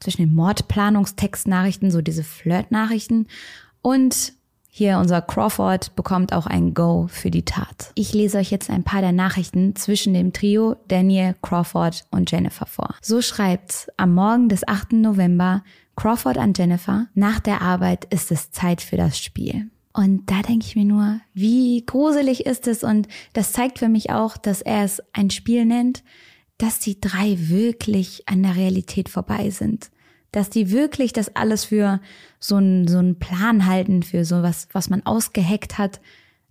zwischen 0.00 0.22
den 0.22 0.34
Mordplanungstextnachrichten, 0.34 1.90
so 1.90 2.00
diese 2.00 2.24
Flirtnachrichten. 2.24 3.28
Und 3.82 4.32
hier 4.72 4.98
unser 4.98 5.20
Crawford 5.20 5.96
bekommt 5.96 6.32
auch 6.32 6.46
ein 6.46 6.74
Go 6.74 7.08
für 7.08 7.30
die 7.30 7.44
Tat. 7.44 7.90
Ich 7.96 8.14
lese 8.14 8.38
euch 8.38 8.50
jetzt 8.50 8.70
ein 8.70 8.84
paar 8.84 9.00
der 9.00 9.12
Nachrichten 9.12 9.74
zwischen 9.74 10.14
dem 10.14 10.32
Trio 10.32 10.76
Daniel, 10.88 11.34
Crawford 11.42 12.04
und 12.10 12.30
Jennifer 12.30 12.66
vor. 12.66 12.94
So 13.02 13.20
schreibt 13.20 13.90
am 13.96 14.14
Morgen 14.14 14.48
des 14.48 14.66
8. 14.66 14.92
November 14.92 15.64
Crawford 15.96 16.38
an 16.38 16.54
Jennifer, 16.56 17.08
nach 17.14 17.40
der 17.40 17.60
Arbeit 17.60 18.06
ist 18.06 18.30
es 18.30 18.52
Zeit 18.52 18.80
für 18.80 18.96
das 18.96 19.18
Spiel. 19.18 19.68
Und 19.92 20.30
da 20.30 20.40
denke 20.42 20.64
ich 20.64 20.76
mir 20.76 20.84
nur, 20.84 21.20
wie 21.34 21.84
gruselig 21.84 22.46
ist 22.46 22.68
es 22.68 22.84
und 22.84 23.08
das 23.32 23.52
zeigt 23.52 23.80
für 23.80 23.88
mich 23.88 24.10
auch, 24.10 24.36
dass 24.36 24.62
er 24.62 24.84
es 24.84 25.02
ein 25.12 25.30
Spiel 25.30 25.64
nennt, 25.64 26.04
dass 26.62 26.78
die 26.78 27.00
drei 27.00 27.36
wirklich 27.38 28.28
an 28.28 28.42
der 28.42 28.56
Realität 28.56 29.08
vorbei 29.08 29.50
sind 29.50 29.90
dass 30.32 30.50
die 30.50 30.70
wirklich 30.70 31.12
das 31.12 31.34
alles 31.34 31.64
für 31.64 32.00
so 32.38 32.56
einen 32.56 32.86
so 32.86 32.98
einen 32.98 33.18
Plan 33.18 33.66
halten, 33.66 34.02
für 34.02 34.24
so 34.24 34.42
was, 34.42 34.68
was 34.72 34.88
man 34.90 35.04
ausgeheckt 35.04 35.78
hat, 35.78 36.00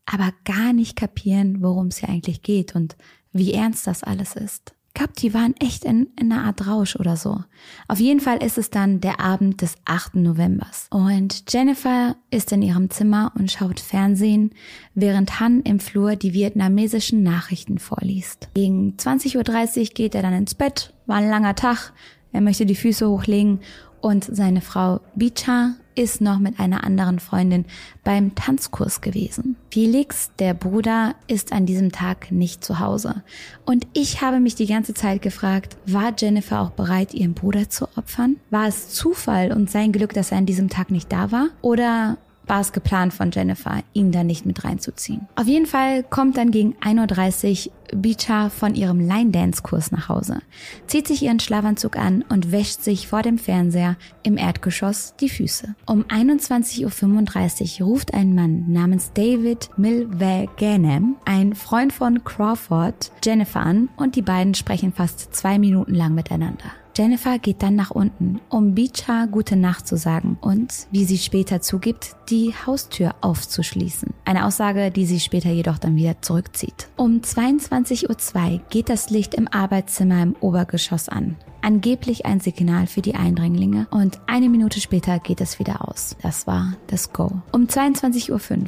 aber 0.05 0.33
gar 0.43 0.73
nicht 0.73 0.95
kapieren, 0.95 1.61
worum 1.61 1.87
es 1.87 1.97
hier 1.97 2.09
eigentlich 2.09 2.41
geht 2.41 2.75
und 2.75 2.95
wie 3.31 3.53
ernst 3.53 3.87
das 3.87 4.03
alles 4.03 4.35
ist. 4.35 4.73
Glaube, 4.99 5.13
die 5.17 5.33
waren 5.33 5.55
echt 5.61 5.85
in, 5.85 6.09
in 6.19 6.29
einer 6.29 6.43
Art 6.43 6.67
Rausch 6.67 6.97
oder 6.97 7.15
so. 7.15 7.41
Auf 7.87 8.01
jeden 8.01 8.19
Fall 8.19 8.43
ist 8.43 8.57
es 8.57 8.69
dann 8.69 8.99
der 8.99 9.21
Abend 9.21 9.61
des 9.61 9.75
8. 9.85 10.15
Novembers. 10.15 10.87
Und 10.89 11.45
Jennifer 11.47 12.17
ist 12.31 12.51
in 12.51 12.61
ihrem 12.61 12.89
Zimmer 12.89 13.31
und 13.35 13.49
schaut 13.49 13.79
Fernsehen, 13.79 14.51
während 14.95 15.39
Han 15.39 15.61
im 15.61 15.79
Flur 15.79 16.17
die 16.17 16.33
vietnamesischen 16.33 17.23
Nachrichten 17.23 17.79
vorliest. 17.79 18.49
Gegen 18.53 18.97
20.30 18.97 19.37
Uhr 19.79 19.85
geht 19.93 20.15
er 20.15 20.21
dann 20.21 20.33
ins 20.33 20.53
Bett, 20.53 20.93
war 21.05 21.15
ein 21.15 21.29
langer 21.29 21.55
Tag, 21.55 21.93
er 22.33 22.41
möchte 22.41 22.65
die 22.65 22.75
Füße 22.75 23.07
hochlegen 23.07 23.61
und 24.01 24.25
seine 24.25 24.59
Frau 24.59 24.99
Bicha 25.15 25.75
ist 25.99 26.21
noch 26.21 26.39
mit 26.39 26.61
einer 26.61 26.85
anderen 26.85 27.19
Freundin 27.19 27.65
beim 28.05 28.33
Tanzkurs 28.33 29.01
gewesen. 29.01 29.57
Felix, 29.69 30.31
der 30.39 30.53
Bruder, 30.53 31.13
ist 31.27 31.51
an 31.51 31.65
diesem 31.65 31.91
Tag 31.91 32.31
nicht 32.31 32.63
zu 32.63 32.79
Hause. 32.79 33.21
Und 33.65 33.85
ich 33.91 34.21
habe 34.21 34.39
mich 34.39 34.55
die 34.55 34.65
ganze 34.65 34.93
Zeit 34.93 35.21
gefragt, 35.21 35.75
war 35.85 36.13
Jennifer 36.17 36.61
auch 36.61 36.69
bereit, 36.69 37.13
ihren 37.13 37.33
Bruder 37.33 37.69
zu 37.69 37.89
opfern? 37.97 38.37
War 38.49 38.67
es 38.67 38.89
Zufall 38.89 39.51
und 39.51 39.69
sein 39.69 39.91
Glück, 39.91 40.13
dass 40.13 40.31
er 40.31 40.37
an 40.37 40.45
diesem 40.45 40.69
Tag 40.69 40.89
nicht 40.89 41.11
da 41.11 41.33
war? 41.33 41.49
Oder 41.61 42.17
war 42.49 42.61
es 42.61 42.73
geplant 42.73 43.13
von 43.13 43.31
Jennifer, 43.31 43.83
ihn 43.93 44.11
da 44.11 44.23
nicht 44.23 44.45
mit 44.45 44.63
reinzuziehen. 44.63 45.27
Auf 45.35 45.47
jeden 45.47 45.65
Fall 45.65 46.03
kommt 46.03 46.37
dann 46.37 46.51
gegen 46.51 46.75
1.30 46.81 47.67
Uhr 47.67 47.73
Bicha 47.95 48.49
von 48.49 48.75
ihrem 48.75 48.99
Line-Dance-Kurs 48.99 49.91
nach 49.91 50.09
Hause, 50.09 50.41
zieht 50.87 51.07
sich 51.07 51.23
ihren 51.23 51.39
Schlafanzug 51.39 51.97
an 51.97 52.23
und 52.29 52.51
wäscht 52.51 52.81
sich 52.81 53.07
vor 53.07 53.21
dem 53.21 53.37
Fernseher 53.37 53.97
im 54.23 54.37
Erdgeschoss 54.37 55.15
die 55.19 55.29
Füße. 55.29 55.75
Um 55.85 56.03
21.35 56.03 57.81
Uhr 57.81 57.87
ruft 57.87 58.13
ein 58.13 58.35
Mann 58.35 58.71
namens 58.71 59.11
David 59.13 59.69
Milvaganam, 59.77 61.15
ein 61.25 61.55
Freund 61.55 61.93
von 61.93 62.23
Crawford, 62.23 63.11
Jennifer 63.23 63.61
an 63.61 63.89
und 63.97 64.15
die 64.15 64.21
beiden 64.21 64.53
sprechen 64.53 64.93
fast 64.93 65.33
zwei 65.35 65.57
Minuten 65.59 65.95
lang 65.95 66.13
miteinander. 66.13 66.71
Jennifer 66.97 67.39
geht 67.39 67.61
dann 67.63 67.75
nach 67.75 67.91
unten, 67.91 68.39
um 68.49 68.75
Bicha 68.75 69.25
gute 69.25 69.55
Nacht 69.55 69.87
zu 69.87 69.97
sagen 69.97 70.37
und, 70.41 70.87
wie 70.91 71.05
sie 71.05 71.17
später 71.17 71.61
zugibt, 71.61 72.15
die 72.29 72.53
Haustür 72.65 73.15
aufzuschließen. 73.21 74.13
Eine 74.25 74.45
Aussage, 74.45 74.91
die 74.91 75.05
sie 75.05 75.19
später 75.19 75.49
jedoch 75.49 75.77
dann 75.77 75.95
wieder 75.95 76.21
zurückzieht. 76.21 76.89
Um 76.97 77.21
22.02 77.21 78.53
Uhr 78.53 78.61
geht 78.69 78.89
das 78.89 79.09
Licht 79.09 79.33
im 79.33 79.47
Arbeitszimmer 79.47 80.21
im 80.21 80.35
Obergeschoss 80.39 81.09
an. 81.09 81.37
Angeblich 81.61 82.25
ein 82.25 82.39
Signal 82.39 82.87
für 82.87 83.01
die 83.01 83.15
Eindringlinge 83.15 83.87
und 83.91 84.19
eine 84.27 84.49
Minute 84.49 84.79
später 84.79 85.19
geht 85.19 85.41
es 85.41 85.59
wieder 85.59 85.87
aus. 85.87 86.15
Das 86.21 86.47
war 86.47 86.73
das 86.87 87.11
Go. 87.11 87.31
Um 87.51 87.65
22.05 87.65 88.31
Uhr 88.31 88.67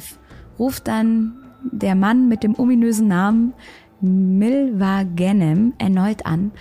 ruft 0.58 0.88
dann 0.88 1.34
der 1.62 1.94
Mann 1.94 2.28
mit 2.28 2.42
dem 2.42 2.58
ominösen 2.58 3.08
Namen 3.08 3.54
Milva 4.00 5.04
Genem 5.04 5.74
erneut 5.78 6.26
an 6.26 6.52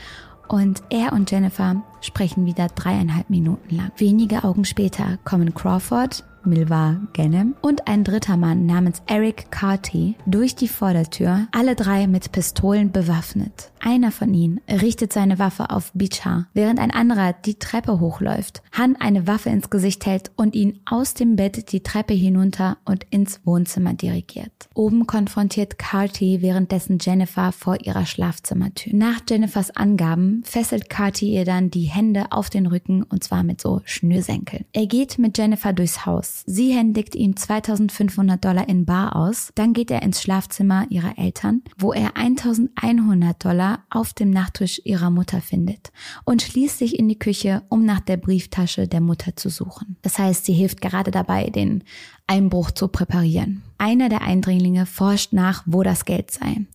und 0.51 0.83
er 0.89 1.13
und 1.13 1.31
Jennifer 1.31 1.81
sprechen 2.01 2.45
wieder 2.45 2.67
dreieinhalb 2.67 3.29
Minuten 3.29 3.75
lang. 3.75 3.91
Wenige 3.97 4.43
Augen 4.43 4.65
später 4.65 5.17
kommen 5.23 5.53
Crawford, 5.53 6.25
Milva 6.45 6.99
Ganem 7.13 7.55
und 7.61 7.87
ein 7.87 8.03
dritter 8.03 8.37
Mann 8.37 8.65
namens 8.65 9.01
Eric 9.07 9.51
Carty 9.51 10.15
durch 10.25 10.55
die 10.55 10.67
Vordertür, 10.67 11.47
alle 11.51 11.75
drei 11.75 12.07
mit 12.07 12.31
Pistolen 12.31 12.91
bewaffnet. 12.91 13.71
Einer 13.79 14.11
von 14.11 14.33
ihnen 14.33 14.61
richtet 14.69 15.11
seine 15.11 15.39
Waffe 15.39 15.71
auf 15.71 15.91
Bichar, 15.93 16.47
während 16.53 16.79
ein 16.79 16.91
anderer 16.91 17.33
die 17.33 17.55
Treppe 17.55 17.99
hochläuft, 17.99 18.61
Han 18.71 18.95
eine 18.95 19.27
Waffe 19.27 19.49
ins 19.49 19.69
Gesicht 19.69 20.05
hält 20.05 20.31
und 20.35 20.55
ihn 20.55 20.79
aus 20.85 21.13
dem 21.13 21.35
Bett 21.35 21.71
die 21.71 21.81
Treppe 21.81 22.13
hinunter 22.13 22.77
und 22.85 23.05
ins 23.09 23.41
Wohnzimmer 23.43 23.93
dirigiert. 23.93 24.51
Oben 24.75 25.07
konfrontiert 25.07 25.79
Carty 25.79 26.41
währenddessen 26.41 26.99
Jennifer 27.01 27.51
vor 27.51 27.81
ihrer 27.81 28.05
Schlafzimmertür. 28.05 28.93
Nach 28.95 29.19
Jennifers 29.27 29.75
Angaben 29.75 30.43
fesselt 30.45 30.89
Carty 30.89 31.33
ihr 31.33 31.45
dann 31.45 31.71
die 31.71 31.85
Hände 31.85 32.31
auf 32.31 32.49
den 32.49 32.67
Rücken 32.67 33.03
und 33.03 33.23
zwar 33.23 33.43
mit 33.43 33.61
so 33.61 33.81
Schnürsenkeln. 33.85 34.65
Er 34.73 34.85
geht 34.85 35.17
mit 35.17 35.37
Jennifer 35.37 35.73
durchs 35.73 36.05
Haus 36.05 36.30
Sie 36.45 36.73
händigt 36.73 37.15
ihm 37.15 37.35
2500 37.35 38.43
Dollar 38.43 38.67
in 38.67 38.85
Bar 38.85 39.15
aus. 39.15 39.51
Dann 39.55 39.73
geht 39.73 39.91
er 39.91 40.01
ins 40.01 40.21
Schlafzimmer 40.21 40.85
ihrer 40.89 41.17
Eltern, 41.17 41.61
wo 41.77 41.93
er 41.93 42.17
1100 42.17 43.43
Dollar 43.43 43.83
auf 43.89 44.13
dem 44.13 44.29
Nachttisch 44.29 44.81
ihrer 44.83 45.09
Mutter 45.09 45.41
findet 45.41 45.91
und 46.25 46.41
schließt 46.41 46.77
sich 46.77 46.97
in 46.97 47.07
die 47.07 47.19
Küche, 47.19 47.63
um 47.69 47.85
nach 47.85 47.99
der 47.99 48.17
Brieftasche 48.17 48.87
der 48.87 49.01
Mutter 49.01 49.35
zu 49.35 49.49
suchen. 49.49 49.97
Das 50.01 50.19
heißt, 50.19 50.45
sie 50.45 50.53
hilft 50.53 50.81
gerade 50.81 51.11
dabei, 51.11 51.49
den 51.49 51.83
Einbruch 52.27 52.71
zu 52.71 52.87
präparieren. 52.87 53.61
Einer 53.77 54.07
der 54.07 54.21
Eindringlinge 54.21 54.85
forscht 54.85 55.33
nach, 55.33 55.63
wo 55.65 55.83
das 55.83 56.05
Geld 56.05 56.31
sei. 56.31 56.65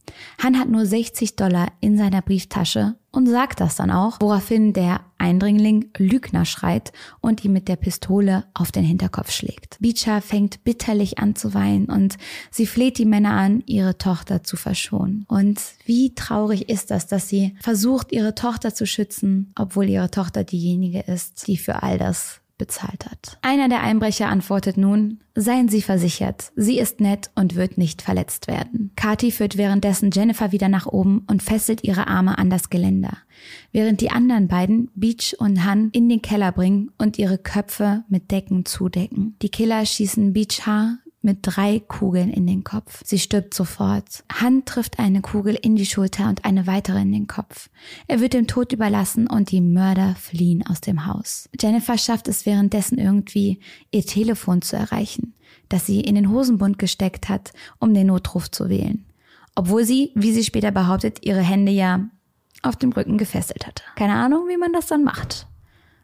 Han 0.42 0.58
hat 0.58 0.68
nur 0.68 0.84
60 0.84 1.36
Dollar 1.36 1.72
in 1.80 1.96
seiner 1.96 2.20
Brieftasche 2.20 2.96
und 3.16 3.26
sagt 3.26 3.60
das 3.60 3.76
dann 3.76 3.90
auch, 3.90 4.18
woraufhin 4.20 4.74
der 4.74 5.00
Eindringling 5.16 5.90
Lügner 5.96 6.44
schreit 6.44 6.92
und 7.20 7.42
ihm 7.44 7.54
mit 7.54 7.66
der 7.66 7.76
Pistole 7.76 8.44
auf 8.52 8.70
den 8.70 8.84
Hinterkopf 8.84 9.30
schlägt. 9.30 9.78
Beecher 9.80 10.20
fängt 10.20 10.62
bitterlich 10.64 11.18
an 11.18 11.34
zu 11.34 11.54
weinen 11.54 11.86
und 11.86 12.18
sie 12.50 12.66
fleht 12.66 12.98
die 12.98 13.06
Männer 13.06 13.32
an, 13.32 13.62
ihre 13.64 13.96
Tochter 13.96 14.42
zu 14.42 14.58
verschonen. 14.58 15.24
Und 15.28 15.60
wie 15.86 16.14
traurig 16.14 16.68
ist 16.68 16.90
das, 16.90 17.06
dass 17.06 17.28
sie 17.28 17.56
versucht, 17.60 18.12
ihre 18.12 18.34
Tochter 18.34 18.74
zu 18.74 18.86
schützen, 18.86 19.52
obwohl 19.58 19.88
ihre 19.88 20.10
Tochter 20.10 20.44
diejenige 20.44 21.00
ist, 21.00 21.46
die 21.46 21.56
für 21.56 21.82
all 21.82 21.96
das 21.96 22.42
bezahlt 22.58 23.06
hat. 23.06 23.38
Einer 23.42 23.68
der 23.68 23.82
Einbrecher 23.82 24.28
antwortet 24.28 24.76
nun, 24.76 25.20
seien 25.34 25.68
Sie 25.68 25.82
versichert, 25.82 26.52
sie 26.56 26.78
ist 26.78 27.00
nett 27.00 27.30
und 27.34 27.54
wird 27.54 27.78
nicht 27.78 28.02
verletzt 28.02 28.48
werden. 28.48 28.92
Kati 28.96 29.30
führt 29.30 29.56
währenddessen 29.56 30.10
Jennifer 30.10 30.52
wieder 30.52 30.68
nach 30.68 30.86
oben 30.86 31.24
und 31.28 31.42
fesselt 31.42 31.84
ihre 31.84 32.06
Arme 32.06 32.38
an 32.38 32.50
das 32.50 32.70
Geländer, 32.70 33.18
während 33.72 34.00
die 34.00 34.10
anderen 34.10 34.48
beiden, 34.48 34.90
Beach 34.94 35.36
und 35.38 35.64
Han, 35.64 35.90
in 35.92 36.08
den 36.08 36.22
Keller 36.22 36.52
bringen 36.52 36.90
und 36.98 37.18
ihre 37.18 37.38
Köpfe 37.38 38.04
mit 38.08 38.30
Decken 38.30 38.64
zudecken. 38.64 39.36
Die 39.42 39.50
Killer 39.50 39.84
schießen 39.84 40.32
Beach 40.32 40.66
Haar, 40.66 40.98
mit 41.26 41.40
drei 41.42 41.80
Kugeln 41.80 42.30
in 42.30 42.46
den 42.46 42.64
Kopf. 42.64 43.02
Sie 43.04 43.18
stirbt 43.18 43.52
sofort. 43.52 44.24
Han 44.32 44.64
trifft 44.64 44.98
eine 44.98 45.20
Kugel 45.20 45.58
in 45.60 45.76
die 45.76 45.84
Schulter 45.84 46.28
und 46.30 46.46
eine 46.46 46.66
weitere 46.66 47.02
in 47.02 47.12
den 47.12 47.26
Kopf. 47.26 47.68
Er 48.06 48.20
wird 48.20 48.32
dem 48.32 48.46
Tod 48.46 48.72
überlassen 48.72 49.26
und 49.26 49.50
die 49.50 49.60
Mörder 49.60 50.14
fliehen 50.14 50.64
aus 50.66 50.80
dem 50.80 51.04
Haus. 51.04 51.50
Jennifer 51.60 51.98
schafft 51.98 52.28
es 52.28 52.46
währenddessen 52.46 52.96
irgendwie, 52.96 53.60
ihr 53.90 54.06
Telefon 54.06 54.62
zu 54.62 54.76
erreichen, 54.76 55.34
das 55.68 55.84
sie 55.84 56.00
in 56.00 56.14
den 56.14 56.30
Hosenbund 56.30 56.78
gesteckt 56.78 57.28
hat, 57.28 57.52
um 57.78 57.92
den 57.92 58.06
Notruf 58.06 58.50
zu 58.50 58.70
wählen. 58.70 59.04
Obwohl 59.54 59.84
sie, 59.84 60.12
wie 60.14 60.32
sie 60.32 60.44
später 60.44 60.70
behauptet, 60.70 61.26
ihre 61.26 61.42
Hände 61.42 61.72
ja 61.72 62.08
auf 62.62 62.76
dem 62.76 62.92
Rücken 62.92 63.18
gefesselt 63.18 63.66
hatte. 63.66 63.82
Keine 63.96 64.14
Ahnung, 64.14 64.48
wie 64.48 64.56
man 64.56 64.72
das 64.72 64.86
dann 64.86 65.04
macht. 65.04 65.46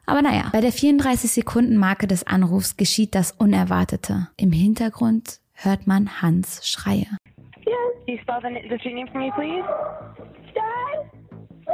Aber 0.05 0.21
naja, 0.21 0.49
bei 0.51 0.59
der 0.61 0.73
34-Sekunden-Marke 0.73 2.07
des 2.07 2.27
Anrufs 2.27 2.75
geschieht 2.77 3.15
das 3.15 3.31
Unerwartete. 3.31 4.27
Im 4.37 4.51
Hintergrund 4.51 5.39
hört 5.53 5.87
man 5.87 6.21
Hans 6.21 6.67
Schreie. 6.67 7.07
Yes. 7.65 7.77
Can 8.05 8.15
you 8.15 8.21
spell 8.21 8.39
the, 8.41 8.69
the 8.69 8.77
street 8.79 8.95
name 8.95 9.07
for 9.11 9.19
me, 9.19 9.31
please? 9.35 9.63
Dad? 10.53 11.09
Good 11.65 11.73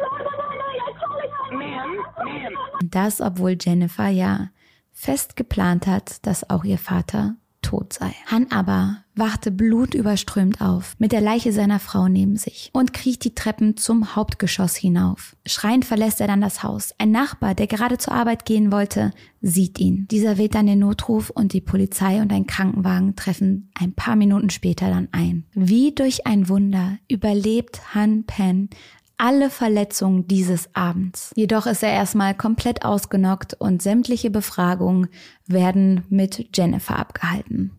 Lord, 0.00 0.38
Mama, 0.38 0.64
they're 0.72 0.98
calling 0.98 1.30
on 1.52 1.58
me. 1.58 1.66
Ma'am, 1.66 1.90
ma'am. 2.24 2.52
Das, 2.90 3.20
obwohl 3.20 3.56
Jennifer 3.60 4.08
ja 4.08 4.48
fest 4.92 5.36
geplant 5.36 5.86
hat, 5.86 6.26
dass 6.26 6.48
auch 6.50 6.64
ihr 6.64 6.78
Vater 6.78 7.36
tot 7.74 7.92
sei. 7.92 8.14
Han 8.26 8.46
aber 8.50 8.98
wachte 9.16 9.50
blutüberströmt 9.50 10.60
auf, 10.60 10.96
mit 10.98 11.12
der 11.12 11.20
Leiche 11.20 11.52
seiner 11.52 11.78
Frau 11.78 12.08
neben 12.08 12.36
sich 12.36 12.70
und 12.72 12.92
kriecht 12.92 13.24
die 13.24 13.34
Treppen 13.34 13.76
zum 13.76 14.16
Hauptgeschoss 14.16 14.74
hinauf. 14.74 15.36
Schreiend 15.46 15.84
verlässt 15.84 16.20
er 16.20 16.26
dann 16.26 16.40
das 16.40 16.62
Haus. 16.62 16.94
Ein 16.98 17.12
Nachbar, 17.12 17.54
der 17.54 17.66
gerade 17.66 17.98
zur 17.98 18.12
Arbeit 18.12 18.44
gehen 18.44 18.72
wollte, 18.72 19.12
sieht 19.40 19.78
ihn. 19.78 20.06
Dieser 20.10 20.36
wählt 20.38 20.54
dann 20.54 20.66
den 20.66 20.80
Notruf 20.80 21.30
und 21.30 21.52
die 21.52 21.60
Polizei 21.60 22.20
und 22.22 22.32
ein 22.32 22.46
Krankenwagen 22.46 23.14
treffen 23.14 23.70
ein 23.74 23.92
paar 23.92 24.16
Minuten 24.16 24.50
später 24.50 24.88
dann 24.88 25.08
ein. 25.12 25.44
Wie 25.52 25.94
durch 25.94 26.26
ein 26.26 26.48
Wunder 26.48 26.98
überlebt 27.08 27.94
Han 27.94 28.24
Pen 28.24 28.70
alle 29.16 29.50
Verletzungen 29.50 30.26
dieses 30.26 30.68
Abends. 30.74 31.32
Jedoch 31.36 31.66
ist 31.66 31.82
er 31.82 31.92
erstmal 31.92 32.34
komplett 32.34 32.84
ausgenockt 32.84 33.54
und 33.54 33.82
sämtliche 33.82 34.30
Befragungen 34.30 35.08
werden 35.46 36.04
mit 36.08 36.56
Jennifer 36.56 36.98
abgehalten. 36.98 37.72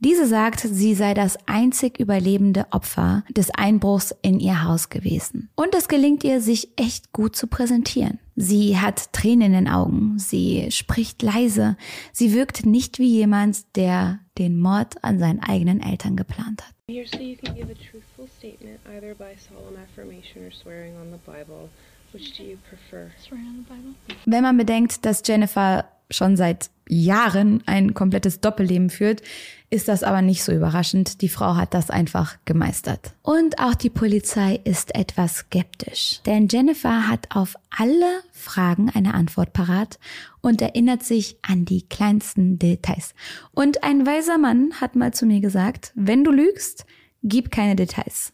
Diese 0.00 0.26
sagt, 0.26 0.60
sie 0.60 0.94
sei 0.94 1.14
das 1.14 1.36
einzig 1.46 1.98
überlebende 1.98 2.66
Opfer 2.70 3.24
des 3.28 3.50
Einbruchs 3.50 4.14
in 4.22 4.40
ihr 4.40 4.64
Haus 4.64 4.88
gewesen. 4.88 5.50
Und 5.56 5.74
es 5.74 5.88
gelingt 5.88 6.24
ihr, 6.24 6.40
sich 6.40 6.70
echt 6.76 7.12
gut 7.12 7.34
zu 7.34 7.48
präsentieren. 7.48 8.18
Sie 8.36 8.78
hat 8.78 9.12
Tränen 9.12 9.48
in 9.48 9.52
den 9.52 9.68
Augen, 9.68 10.18
sie 10.18 10.70
spricht 10.70 11.22
leise, 11.22 11.76
sie 12.12 12.32
wirkt 12.32 12.64
nicht 12.64 13.00
wie 13.00 13.08
jemand, 13.08 13.76
der 13.76 14.20
den 14.38 14.58
Mord 14.58 15.02
an 15.02 15.18
seinen 15.18 15.40
eigenen 15.40 15.80
Eltern 15.80 16.16
geplant 16.16 16.62
hat. 16.62 16.74
Here, 16.90 17.06
so 17.06 17.18
you 17.18 17.36
can 17.36 17.54
give 17.54 17.70
a 17.70 17.74
truthful 17.74 18.28
statement 18.38 18.80
either 18.96 19.14
by 19.14 19.36
solemn 19.36 19.76
affirmation 19.76 20.46
or 20.46 20.50
swearing 20.50 20.96
on 20.96 21.10
the 21.10 21.18
Bible. 21.26 21.68
Which 22.12 22.36
do 22.38 22.42
you 22.42 22.56
prefer? 22.68 23.10
Swearing 23.18 23.46
on 23.46 23.64
the 23.64 23.74
Bible. 23.74 23.94
Wenn 24.24 24.42
man 24.42 24.56
bedenkt, 24.56 25.04
dass 25.04 25.22
Jennifer 25.26 25.84
schon 26.10 26.36
seit 26.36 26.70
Jahren 26.88 27.62
ein 27.66 27.94
komplettes 27.94 28.40
Doppelleben 28.40 28.90
führt, 28.90 29.22
ist 29.70 29.88
das 29.88 30.02
aber 30.02 30.22
nicht 30.22 30.42
so 30.42 30.52
überraschend. 30.52 31.20
Die 31.20 31.28
Frau 31.28 31.54
hat 31.56 31.74
das 31.74 31.90
einfach 31.90 32.36
gemeistert. 32.44 33.14
Und 33.22 33.58
auch 33.58 33.74
die 33.74 33.90
Polizei 33.90 34.60
ist 34.64 34.94
etwas 34.94 35.36
skeptisch. 35.36 36.20
Denn 36.24 36.48
Jennifer 36.48 37.08
hat 37.08 37.36
auf 37.36 37.54
alle 37.76 38.22
Fragen 38.32 38.90
eine 38.90 39.14
Antwort 39.14 39.52
parat 39.52 39.98
und 40.40 40.62
erinnert 40.62 41.02
sich 41.02 41.36
an 41.42 41.64
die 41.64 41.82
kleinsten 41.82 42.58
Details. 42.58 43.14
Und 43.52 43.84
ein 43.84 44.06
weiser 44.06 44.38
Mann 44.38 44.72
hat 44.80 44.96
mal 44.96 45.12
zu 45.12 45.26
mir 45.26 45.40
gesagt, 45.40 45.92
wenn 45.94 46.24
du 46.24 46.30
lügst, 46.30 46.86
gib 47.22 47.50
keine 47.50 47.76
Details. 47.76 48.32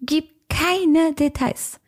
Gib 0.00 0.30
keine 0.48 1.14
Details. 1.14 1.80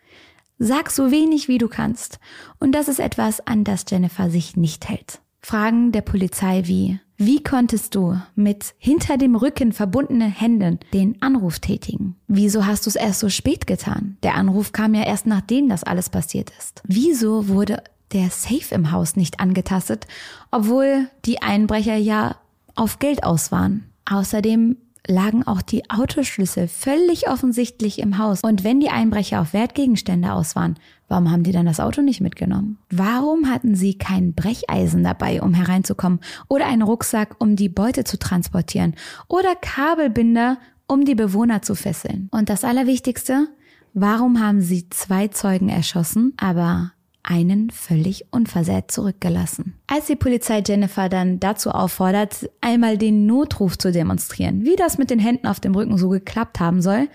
Sag 0.59 0.91
so 0.91 1.11
wenig 1.11 1.49
wie 1.49 1.59
du 1.59 1.69
kannst. 1.69 2.19
Und 2.59 2.73
das 2.73 2.89
ist 2.89 3.01
etwas, 3.01 3.47
an 3.47 3.65
das 3.65 3.85
Jennifer 3.89 4.31
sich 4.31 4.57
nicht 4.57 4.89
hält. 4.89 5.21
Fragen 5.43 5.93
der 5.93 6.03
Polizei 6.03 6.63
wie, 6.67 7.01
wie 7.17 7.43
konntest 7.43 7.95
du 7.95 8.19
mit 8.35 8.75
hinter 8.79 9.19
dem 9.19 9.37
Rücken 9.37 9.73
verbundenen 9.73 10.31
Händen 10.31 10.79
den 10.95 11.21
Anruf 11.21 11.59
tätigen? 11.59 12.17
Wieso 12.29 12.65
hast 12.65 12.87
du 12.87 12.91
es 12.91 12.97
erst 12.97 13.21
so 13.21 13.29
spät 13.29 13.67
getan? 13.67 14.17
Der 14.23 14.37
Anruf 14.37 14.73
kam 14.73 14.95
ja 14.95 15.05
erst 15.05 15.27
nachdem 15.27 15.69
das 15.69 15.85
alles 15.85 16.09
passiert 16.09 16.51
ist. 16.59 16.83
Wieso 16.87 17.49
wurde 17.49 17.83
der 18.13 18.31
Safe 18.31 18.75
im 18.75 18.91
Haus 18.91 19.17
nicht 19.17 19.39
angetastet, 19.39 20.07
obwohl 20.51 21.09
die 21.25 21.43
Einbrecher 21.43 21.97
ja 21.97 22.37
auf 22.75 22.99
Geld 22.99 23.23
aus 23.23 23.53
waren? 23.53 23.85
Außerdem 24.11 24.77
lagen 25.11 25.47
auch 25.47 25.61
die 25.61 25.91
Autoschlüssel 25.91 26.69
völlig 26.69 27.29
offensichtlich 27.29 27.99
im 27.99 28.19
Haus. 28.19 28.41
Und 28.43 28.65
wenn 28.65 28.81
die 28.81 28.89
Einbrecher 28.89 29.41
auf 29.41 29.53
Wertgegenstände 29.53 30.33
aus 30.33 30.57
waren, 30.57 30.77
warum 31.09 31.31
haben 31.31 31.43
die 31.43 31.53
dann 31.53 31.67
das 31.67 31.81
Auto 31.81 32.01
nicht 32.01 32.21
mitgenommen? 32.21 32.79
Warum 32.91 33.51
hatten 33.51 33.75
sie 33.75 33.99
kein 33.99 34.35
Brecheisen 34.35 35.05
dabei, 35.05 35.43
um 35.43 35.53
hereinzukommen? 35.53 36.21
Oder 36.49 36.67
einen 36.67 36.83
Rucksack, 36.83 37.37
um 37.39 37.57
die 37.57 37.69
Beute 37.69 38.05
zu 38.05 38.19
transportieren? 38.19 38.95
Oder 39.29 39.55
Kabelbinder, 39.55 40.59
um 40.87 41.05
die 41.05 41.15
Bewohner 41.15 41.63
zu 41.63 41.75
fesseln? 41.75 42.29
Und 42.31 42.49
das 42.49 42.65
Allerwichtigste, 42.65 43.49
warum 43.93 44.41
haben 44.41 44.61
sie 44.61 44.89
zwei 44.91 45.29
Zeugen 45.29 45.69
erschossen, 45.69 46.33
aber 46.37 46.93
einen 47.31 47.71
völlig 47.71 48.25
unversehrt 48.33 48.91
zurückgelassen. 48.91 49.79
Als 49.87 50.07
die 50.07 50.17
Polizei 50.17 50.63
Jennifer 50.67 51.09
dann 51.09 51.39
dazu 51.39 51.71
auffordert, 51.71 52.51
einmal 52.61 52.99
den 52.99 53.25
Notruf 53.27 53.79
zu 53.79 53.93
demonstrieren, 53.93 54.65
wie 54.65 54.75
das 54.75 54.99
mit 54.99 55.11
den 55.11 55.21
Händen 55.21 55.47
auf 55.47 55.61
dem 55.61 55.77
Rücken 55.77 55.97
so 55.97 56.09
geklappt 56.09 56.59
haben 56.59 56.83
soll, 56.83 57.09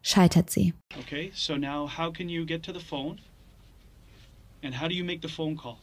scheitert 0.00 0.48
sie. 0.48 0.72
Okay, 0.98 1.30
so 1.34 1.56
now 1.56 1.86
how 1.86 2.10
can 2.10 2.30
you 2.30 2.46
get 2.46 2.62
to 2.62 2.72
the 2.72 2.80
phone? 2.80 3.18
And 4.64 4.80
how 4.80 4.88
do 4.88 4.94
you 4.94 5.04
make 5.04 5.20
the 5.20 5.32
phone 5.32 5.54
call? 5.54 5.76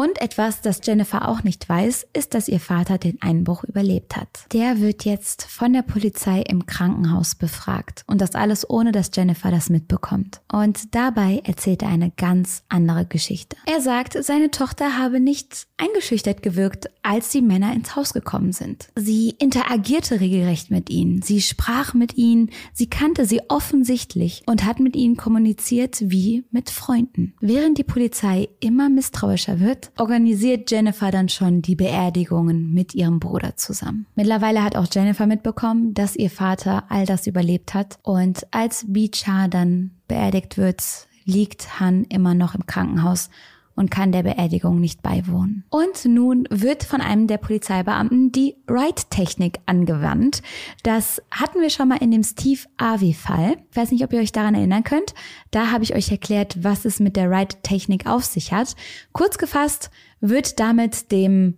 Und 0.00 0.20
etwas, 0.22 0.60
das 0.60 0.78
Jennifer 0.84 1.28
auch 1.28 1.42
nicht 1.42 1.68
weiß, 1.68 2.06
ist, 2.12 2.32
dass 2.32 2.46
ihr 2.46 2.60
Vater 2.60 2.98
den 2.98 3.20
Einbruch 3.20 3.64
überlebt 3.64 4.14
hat. 4.14 4.28
Der 4.52 4.80
wird 4.80 5.04
jetzt 5.04 5.42
von 5.42 5.72
der 5.72 5.82
Polizei 5.82 6.40
im 6.42 6.66
Krankenhaus 6.66 7.34
befragt. 7.34 8.04
Und 8.06 8.20
das 8.20 8.36
alles 8.36 8.70
ohne, 8.70 8.92
dass 8.92 9.10
Jennifer 9.12 9.50
das 9.50 9.70
mitbekommt. 9.70 10.40
Und 10.52 10.94
dabei 10.94 11.42
erzählt 11.42 11.82
er 11.82 11.88
eine 11.88 12.12
ganz 12.12 12.62
andere 12.68 13.06
Geschichte. 13.06 13.56
Er 13.66 13.80
sagt, 13.80 14.16
seine 14.22 14.52
Tochter 14.52 14.96
habe 14.96 15.18
nicht 15.18 15.66
eingeschüchtert 15.78 16.44
gewirkt, 16.44 16.88
als 17.02 17.30
die 17.30 17.42
Männer 17.42 17.72
ins 17.72 17.96
Haus 17.96 18.12
gekommen 18.12 18.52
sind. 18.52 18.90
Sie 18.94 19.30
interagierte 19.40 20.20
regelrecht 20.20 20.70
mit 20.70 20.90
ihnen. 20.90 21.22
Sie 21.22 21.42
sprach 21.42 21.92
mit 21.94 22.16
ihnen. 22.16 22.50
Sie 22.72 22.88
kannte 22.88 23.26
sie 23.26 23.40
offensichtlich 23.48 24.44
und 24.46 24.64
hat 24.64 24.78
mit 24.78 24.94
ihnen 24.94 25.16
kommuniziert 25.16 25.96
wie 26.02 26.44
mit 26.52 26.70
Freunden. 26.70 27.34
Während 27.40 27.78
die 27.78 27.84
Polizei 27.84 28.48
immer 28.60 28.88
misstrauischer 28.88 29.58
wird, 29.58 29.87
organisiert 29.96 30.70
Jennifer 30.70 31.10
dann 31.10 31.28
schon 31.28 31.62
die 31.62 31.76
Beerdigungen 31.76 32.72
mit 32.72 32.94
ihrem 32.94 33.20
Bruder 33.20 33.56
zusammen. 33.56 34.06
Mittlerweile 34.14 34.62
hat 34.62 34.76
auch 34.76 34.86
Jennifer 34.90 35.26
mitbekommen, 35.26 35.94
dass 35.94 36.16
ihr 36.16 36.30
Vater 36.30 36.84
all 36.88 37.06
das 37.06 37.26
überlebt 37.26 37.74
hat 37.74 37.98
und 38.02 38.46
als 38.52 38.84
Bicha 38.88 39.48
dann 39.48 39.92
beerdigt 40.08 40.56
wird, 40.58 40.82
liegt 41.24 41.80
Han 41.80 42.04
immer 42.04 42.34
noch 42.34 42.54
im 42.54 42.66
Krankenhaus 42.66 43.30
und 43.78 43.90
kann 43.90 44.12
der 44.12 44.24
Beerdigung 44.24 44.80
nicht 44.80 45.02
beiwohnen. 45.02 45.64
Und 45.70 46.04
nun 46.04 46.46
wird 46.50 46.84
von 46.84 47.00
einem 47.00 47.28
der 47.28 47.38
Polizeibeamten 47.38 48.32
die 48.32 48.56
Wright-Technik 48.66 49.60
angewandt. 49.66 50.42
Das 50.82 51.22
hatten 51.30 51.60
wir 51.60 51.70
schon 51.70 51.88
mal 51.88 52.02
in 52.02 52.10
dem 52.10 52.24
Steve 52.24 52.60
Harvey-Fall. 52.78 53.56
Ich 53.70 53.76
weiß 53.76 53.92
nicht, 53.92 54.04
ob 54.04 54.12
ihr 54.12 54.20
euch 54.20 54.32
daran 54.32 54.54
erinnern 54.54 54.84
könnt. 54.84 55.14
Da 55.50 55.70
habe 55.70 55.84
ich 55.84 55.94
euch 55.94 56.10
erklärt, 56.10 56.62
was 56.62 56.84
es 56.84 56.98
mit 56.98 57.16
der 57.16 57.30
Wright-Technik 57.30 58.06
auf 58.06 58.24
sich 58.24 58.52
hat. 58.52 58.74
Kurz 59.12 59.38
gefasst 59.38 59.90
wird 60.20 60.58
damit 60.58 61.12
dem 61.12 61.54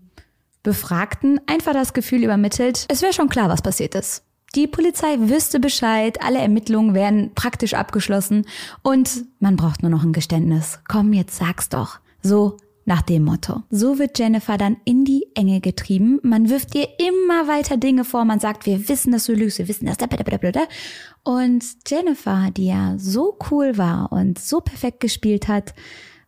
Befragten 0.63 1.41
einfach 1.47 1.73
das 1.73 1.95
Gefühl 1.95 2.23
übermittelt, 2.23 2.85
es 2.89 3.01
wäre 3.01 3.15
schon 3.15 3.31
klar, 3.31 3.49
was 3.49 3.63
passiert 3.63 3.95
ist. 3.95 4.25
Die 4.57 4.67
Polizei 4.67 5.17
wüsste 5.21 5.61
Bescheid, 5.61 6.23
alle 6.23 6.41
Ermittlungen 6.41 6.93
wären 6.93 7.33
praktisch 7.35 7.75
abgeschlossen 7.75 8.47
und 8.83 9.25
man 9.39 9.57
braucht 9.57 9.83
nur 9.83 9.91
noch 9.91 10.03
ein 10.03 10.13
Geständnis. 10.13 10.81
Komm, 10.89 11.13
jetzt 11.13 11.37
sag's 11.37 11.69
doch. 11.69 12.01
So 12.23 12.57
nach 12.85 13.03
dem 13.03 13.25
Motto. 13.25 13.63
So 13.71 13.99
wird 13.99 14.19
Jennifer 14.19 14.59
dann 14.59 14.79
in 14.85 15.05
die 15.05 15.27
Enge 15.35 15.61
getrieben. 15.61 16.19
Man 16.23 16.49
wirft 16.49 16.75
ihr 16.75 16.89
immer 16.99 17.47
weiter 17.47 17.77
Dinge 17.77 18.05
vor. 18.05 18.25
Man 18.25 18.41
sagt, 18.41 18.67
wir 18.67 18.89
wissen, 18.89 19.13
dass 19.13 19.27
du 19.27 19.33
lügst, 19.33 19.59
wir 19.59 19.69
wissen 19.69 19.87
das. 19.87 19.99
Und 21.23 21.65
Jennifer, 21.87 22.49
die 22.57 22.67
ja 22.67 22.95
so 22.99 23.39
cool 23.51 23.79
war 23.79 24.11
und 24.11 24.39
so 24.39 24.61
perfekt 24.61 25.01
gespielt 25.01 25.47
hat, 25.47 25.75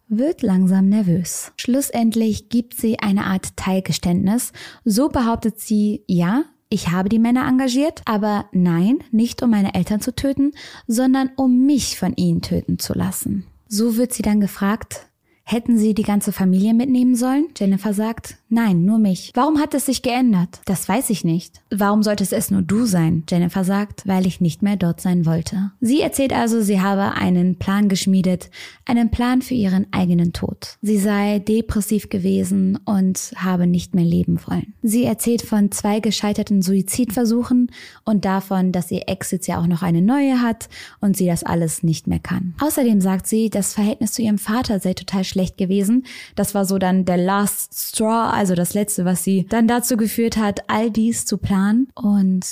wird 0.08 0.42
langsam 0.42 0.88
nervös. 0.88 1.52
Schlussendlich 1.56 2.48
gibt 2.48 2.76
sie 2.76 2.98
eine 3.00 3.24
Art 3.24 3.56
Teilgeständnis. 3.56 4.52
So 4.84 5.08
behauptet 5.08 5.58
sie, 5.58 6.04
ja, 6.06 6.44
ich 6.68 6.90
habe 6.90 7.08
die 7.08 7.18
Männer 7.18 7.48
engagiert, 7.48 8.02
aber 8.04 8.46
nein, 8.52 8.98
nicht 9.10 9.42
um 9.42 9.50
meine 9.50 9.74
Eltern 9.74 10.00
zu 10.00 10.14
töten, 10.14 10.52
sondern 10.86 11.30
um 11.36 11.66
mich 11.66 11.98
von 11.98 12.14
ihnen 12.14 12.40
töten 12.40 12.78
zu 12.78 12.92
lassen. 12.92 13.46
So 13.68 13.96
wird 13.96 14.12
sie 14.12 14.22
dann 14.22 14.40
gefragt, 14.40 15.08
Hätten 15.52 15.76
sie 15.76 15.92
die 15.92 16.02
ganze 16.02 16.32
Familie 16.32 16.72
mitnehmen 16.72 17.14
sollen? 17.14 17.48
Jennifer 17.54 17.92
sagt, 17.92 18.36
nein, 18.48 18.86
nur 18.86 18.98
mich. 18.98 19.32
Warum 19.34 19.58
hat 19.58 19.74
es 19.74 19.84
sich 19.84 20.00
geändert? 20.00 20.62
Das 20.64 20.88
weiß 20.88 21.10
ich 21.10 21.24
nicht. 21.24 21.60
Warum 21.68 22.02
sollte 22.02 22.24
es 22.24 22.50
nur 22.50 22.62
du 22.62 22.86
sein? 22.86 23.24
Jennifer 23.28 23.62
sagt, 23.62 24.06
weil 24.06 24.26
ich 24.26 24.40
nicht 24.40 24.62
mehr 24.62 24.76
dort 24.76 25.02
sein 25.02 25.26
wollte. 25.26 25.70
Sie 25.78 26.00
erzählt 26.00 26.32
also, 26.32 26.62
sie 26.62 26.80
habe 26.80 27.12
einen 27.16 27.56
Plan 27.58 27.90
geschmiedet, 27.90 28.48
einen 28.86 29.10
Plan 29.10 29.42
für 29.42 29.52
ihren 29.52 29.92
eigenen 29.92 30.32
Tod. 30.32 30.78
Sie 30.80 30.96
sei 30.96 31.38
depressiv 31.40 32.08
gewesen 32.08 32.78
und 32.86 33.34
habe 33.36 33.66
nicht 33.66 33.94
mehr 33.94 34.06
leben 34.06 34.40
wollen. 34.46 34.72
Sie 34.80 35.04
erzählt 35.04 35.42
von 35.42 35.70
zwei 35.70 36.00
gescheiterten 36.00 36.62
Suizidversuchen 36.62 37.70
und 38.06 38.24
davon, 38.24 38.72
dass 38.72 38.90
ihr 38.90 39.02
Ex 39.06 39.30
jetzt 39.32 39.48
ja 39.48 39.60
auch 39.60 39.66
noch 39.66 39.82
eine 39.82 40.00
neue 40.00 40.40
hat 40.40 40.70
und 41.02 41.14
sie 41.14 41.26
das 41.26 41.44
alles 41.44 41.82
nicht 41.82 42.06
mehr 42.06 42.20
kann. 42.20 42.54
Außerdem 42.58 43.02
sagt 43.02 43.26
sie, 43.26 43.50
das 43.50 43.74
Verhältnis 43.74 44.12
zu 44.12 44.22
ihrem 44.22 44.38
Vater 44.38 44.80
sei 44.80 44.94
total 44.94 45.24
schlecht 45.24 45.41
gewesen. 45.50 46.06
Das 46.34 46.54
war 46.54 46.64
so 46.64 46.78
dann 46.78 47.04
der 47.04 47.16
Last 47.16 47.74
Straw, 47.74 48.30
also 48.30 48.54
das 48.54 48.74
letzte, 48.74 49.04
was 49.04 49.24
sie 49.24 49.46
dann 49.48 49.68
dazu 49.68 49.96
geführt 49.96 50.36
hat, 50.36 50.68
all 50.68 50.90
dies 50.90 51.26
zu 51.26 51.38
planen. 51.38 51.88
Und 51.94 52.46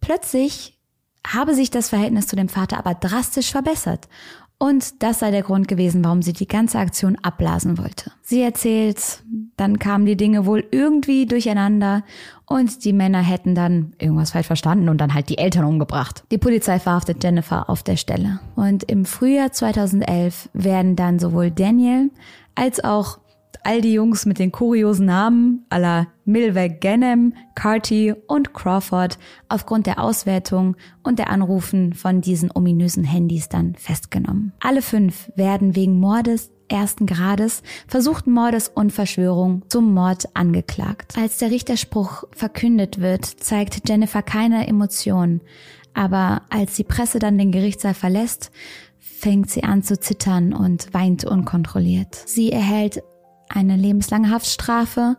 plötzlich 0.00 0.78
habe 1.26 1.54
sich 1.54 1.70
das 1.70 1.88
Verhältnis 1.88 2.26
zu 2.26 2.36
dem 2.36 2.48
Vater 2.48 2.78
aber 2.78 2.94
drastisch 2.94 3.50
verbessert. 3.50 4.08
Und 4.58 5.02
das 5.02 5.18
sei 5.18 5.30
der 5.30 5.42
Grund 5.42 5.68
gewesen, 5.68 6.02
warum 6.02 6.22
sie 6.22 6.32
die 6.32 6.48
ganze 6.48 6.78
Aktion 6.78 7.18
abblasen 7.20 7.76
wollte. 7.76 8.12
Sie 8.22 8.40
erzählt, 8.40 9.22
dann 9.58 9.78
kamen 9.78 10.06
die 10.06 10.16
Dinge 10.16 10.46
wohl 10.46 10.64
irgendwie 10.70 11.26
durcheinander 11.26 12.04
und 12.46 12.84
die 12.84 12.94
Männer 12.94 13.20
hätten 13.20 13.54
dann 13.54 13.92
irgendwas 13.98 14.30
falsch 14.30 14.46
verstanden 14.46 14.88
und 14.88 14.98
dann 14.98 15.12
halt 15.12 15.28
die 15.28 15.36
Eltern 15.36 15.64
umgebracht. 15.64 16.24
Die 16.30 16.38
Polizei 16.38 16.78
verhaftet 16.78 17.22
Jennifer 17.22 17.68
auf 17.68 17.82
der 17.82 17.96
Stelle. 17.96 18.40
Und 18.54 18.84
im 18.84 19.04
Frühjahr 19.04 19.52
2011 19.52 20.48
werden 20.54 20.96
dann 20.96 21.18
sowohl 21.18 21.50
Daniel 21.50 22.10
als 22.54 22.82
auch 22.82 23.18
all 23.66 23.80
die 23.80 23.92
Jungs 23.92 24.26
mit 24.26 24.38
den 24.38 24.52
kuriosen 24.52 25.06
Namen 25.06 25.66
aller 25.70 26.06
Milweg 26.24 26.80
Ganem, 26.80 27.34
Carty 27.56 28.14
und 28.28 28.54
Crawford 28.54 29.18
aufgrund 29.48 29.86
der 29.86 30.00
Auswertung 30.00 30.76
und 31.02 31.18
der 31.18 31.30
Anrufen 31.30 31.92
von 31.92 32.20
diesen 32.20 32.50
ominösen 32.54 33.02
Handys 33.02 33.48
dann 33.48 33.74
festgenommen. 33.74 34.52
Alle 34.60 34.82
fünf 34.82 35.32
werden 35.34 35.74
wegen 35.74 35.98
Mordes 35.98 36.52
ersten 36.68 37.06
Grades, 37.06 37.64
versuchten 37.88 38.32
Mordes 38.32 38.68
und 38.68 38.92
Verschwörung 38.92 39.62
zum 39.68 39.92
Mord 39.92 40.28
angeklagt. 40.34 41.14
Als 41.18 41.38
der 41.38 41.50
Richterspruch 41.50 42.22
verkündet 42.30 43.00
wird, 43.00 43.24
zeigt 43.24 43.88
Jennifer 43.88 44.22
keine 44.22 44.68
Emotionen, 44.68 45.40
aber 45.92 46.42
als 46.50 46.74
die 46.74 46.84
Presse 46.84 47.18
dann 47.18 47.36
den 47.36 47.50
Gerichtssaal 47.50 47.94
verlässt, 47.94 48.52
fängt 48.98 49.50
sie 49.50 49.64
an 49.64 49.82
zu 49.82 49.98
zittern 49.98 50.52
und 50.52 50.92
weint 50.92 51.24
unkontrolliert. 51.24 52.14
Sie 52.14 52.52
erhält 52.52 53.02
eine 53.48 53.76
lebenslange 53.76 54.30
Haftstrafe 54.30 55.16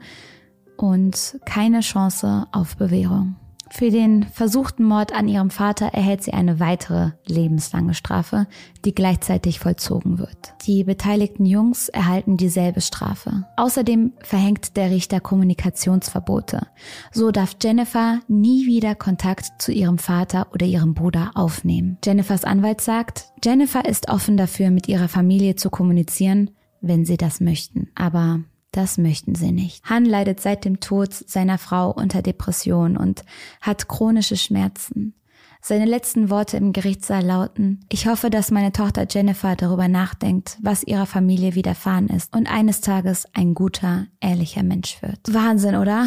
und 0.78 1.40
keine 1.46 1.82
Chance 1.82 2.48
auf 2.52 2.78
Bewährung. 2.78 3.36
Für 3.70 3.92
den 3.92 4.24
versuchten 4.24 4.84
Mord 4.84 5.14
an 5.14 5.28
ihrem 5.28 5.50
Vater 5.50 5.88
erhält 5.88 6.24
sie 6.24 6.34
eine 6.34 6.60
weitere 6.60 7.12
lebenslange 7.26 7.94
Strafe, 7.94 8.48
die 8.86 8.96
gleichzeitig 8.96 9.60
vollzogen 9.60 10.20
wird. 10.20 10.54
Die 10.66 10.84
beteiligten 10.84 11.46
Jungs 11.46 11.90
erhalten 11.90 12.38
dieselbe 12.38 12.82
Strafe. 12.82 13.46
Außerdem 13.58 14.14
verhängt 14.20 14.78
der 14.78 14.92
Richter 14.92 15.20
Kommunikationsverbote. 15.20 16.68
So 17.12 17.32
darf 17.32 17.58
Jennifer 17.62 18.20
nie 18.28 18.66
wieder 18.66 18.96
Kontakt 18.96 19.62
zu 19.62 19.72
ihrem 19.72 19.98
Vater 19.98 20.48
oder 20.54 20.66
ihrem 20.66 20.94
Bruder 20.94 21.32
aufnehmen. 21.36 21.98
Jennifers 22.06 22.46
Anwalt 22.46 22.82
sagt, 22.82 23.32
Jennifer 23.44 23.86
ist 23.86 24.10
offen 24.10 24.38
dafür, 24.38 24.72
mit 24.72 24.88
ihrer 24.88 25.08
Familie 25.08 25.56
zu 25.56 25.70
kommunizieren, 25.70 26.52
wenn 26.82 27.06
sie 27.06 27.18
das 27.18 27.40
möchten. 27.40 27.90
Aber 27.96 28.42
das 28.72 28.98
möchten 28.98 29.36
sie 29.36 29.52
nicht. 29.52 29.84
Han 29.86 30.06
leidet 30.06 30.40
seit 30.40 30.66
dem 30.66 30.80
Tod 30.80 31.14
seiner 31.14 31.58
Frau 31.58 31.92
unter 31.92 32.22
Depression 32.22 32.98
und 32.98 33.24
hat 33.62 33.88
chronische 33.88 34.38
Schmerzen. 34.38 35.14
Seine 35.62 35.86
letzten 35.86 36.30
Worte 36.30 36.58
im 36.58 36.72
Gerichtssaal 36.72 37.26
lauten, 37.26 37.82
ich 37.90 38.08
hoffe, 38.08 38.30
dass 38.30 38.52
meine 38.52 38.72
Tochter 38.72 39.08
Jennifer 39.10 39.56
darüber 39.56 39.88
nachdenkt, 39.88 40.58
was 40.62 40.84
ihrer 40.84 41.08
Familie 41.08 41.56
widerfahren 41.56 42.08
ist 42.08 42.34
und 42.36 42.50
eines 42.50 42.82
Tages 42.82 43.26
ein 43.34 43.54
guter, 43.54 44.06
ehrlicher 44.22 44.64
Mensch 44.64 45.02
wird. 45.02 45.20
Wahnsinn, 45.28 45.76
oder? 45.76 46.06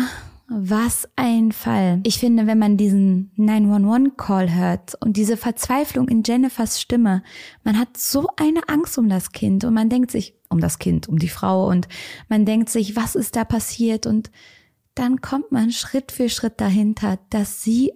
Was 0.48 1.08
ein 1.14 1.52
Fall. 1.52 2.00
Ich 2.04 2.18
finde, 2.18 2.46
wenn 2.46 2.58
man 2.58 2.76
diesen 2.76 3.32
911-Call 3.38 4.52
hört 4.52 4.94
und 5.00 5.16
diese 5.16 5.36
Verzweiflung 5.36 6.08
in 6.08 6.22
Jennifers 6.24 6.80
Stimme, 6.80 7.22
man 7.62 7.78
hat 7.78 7.96
so 7.96 8.28
eine 8.36 8.68
Angst 8.68 8.98
um 8.98 9.08
das 9.08 9.32
Kind 9.32 9.64
und 9.64 9.74
man 9.74 9.88
denkt 9.88 10.10
sich, 10.10 10.34
um 10.50 10.60
das 10.60 10.78
Kind, 10.78 11.08
um 11.08 11.18
die 11.18 11.28
Frau 11.28 11.68
und 11.68 11.88
man 12.28 12.44
denkt 12.44 12.68
sich, 12.68 12.96
was 12.96 13.14
ist 13.14 13.36
da 13.36 13.44
passiert 13.44 14.06
und 14.06 14.30
dann 14.94 15.20
kommt 15.20 15.52
man 15.52 15.70
Schritt 15.70 16.12
für 16.12 16.28
Schritt 16.28 16.60
dahinter, 16.60 17.18
dass 17.30 17.62
sie 17.62 17.92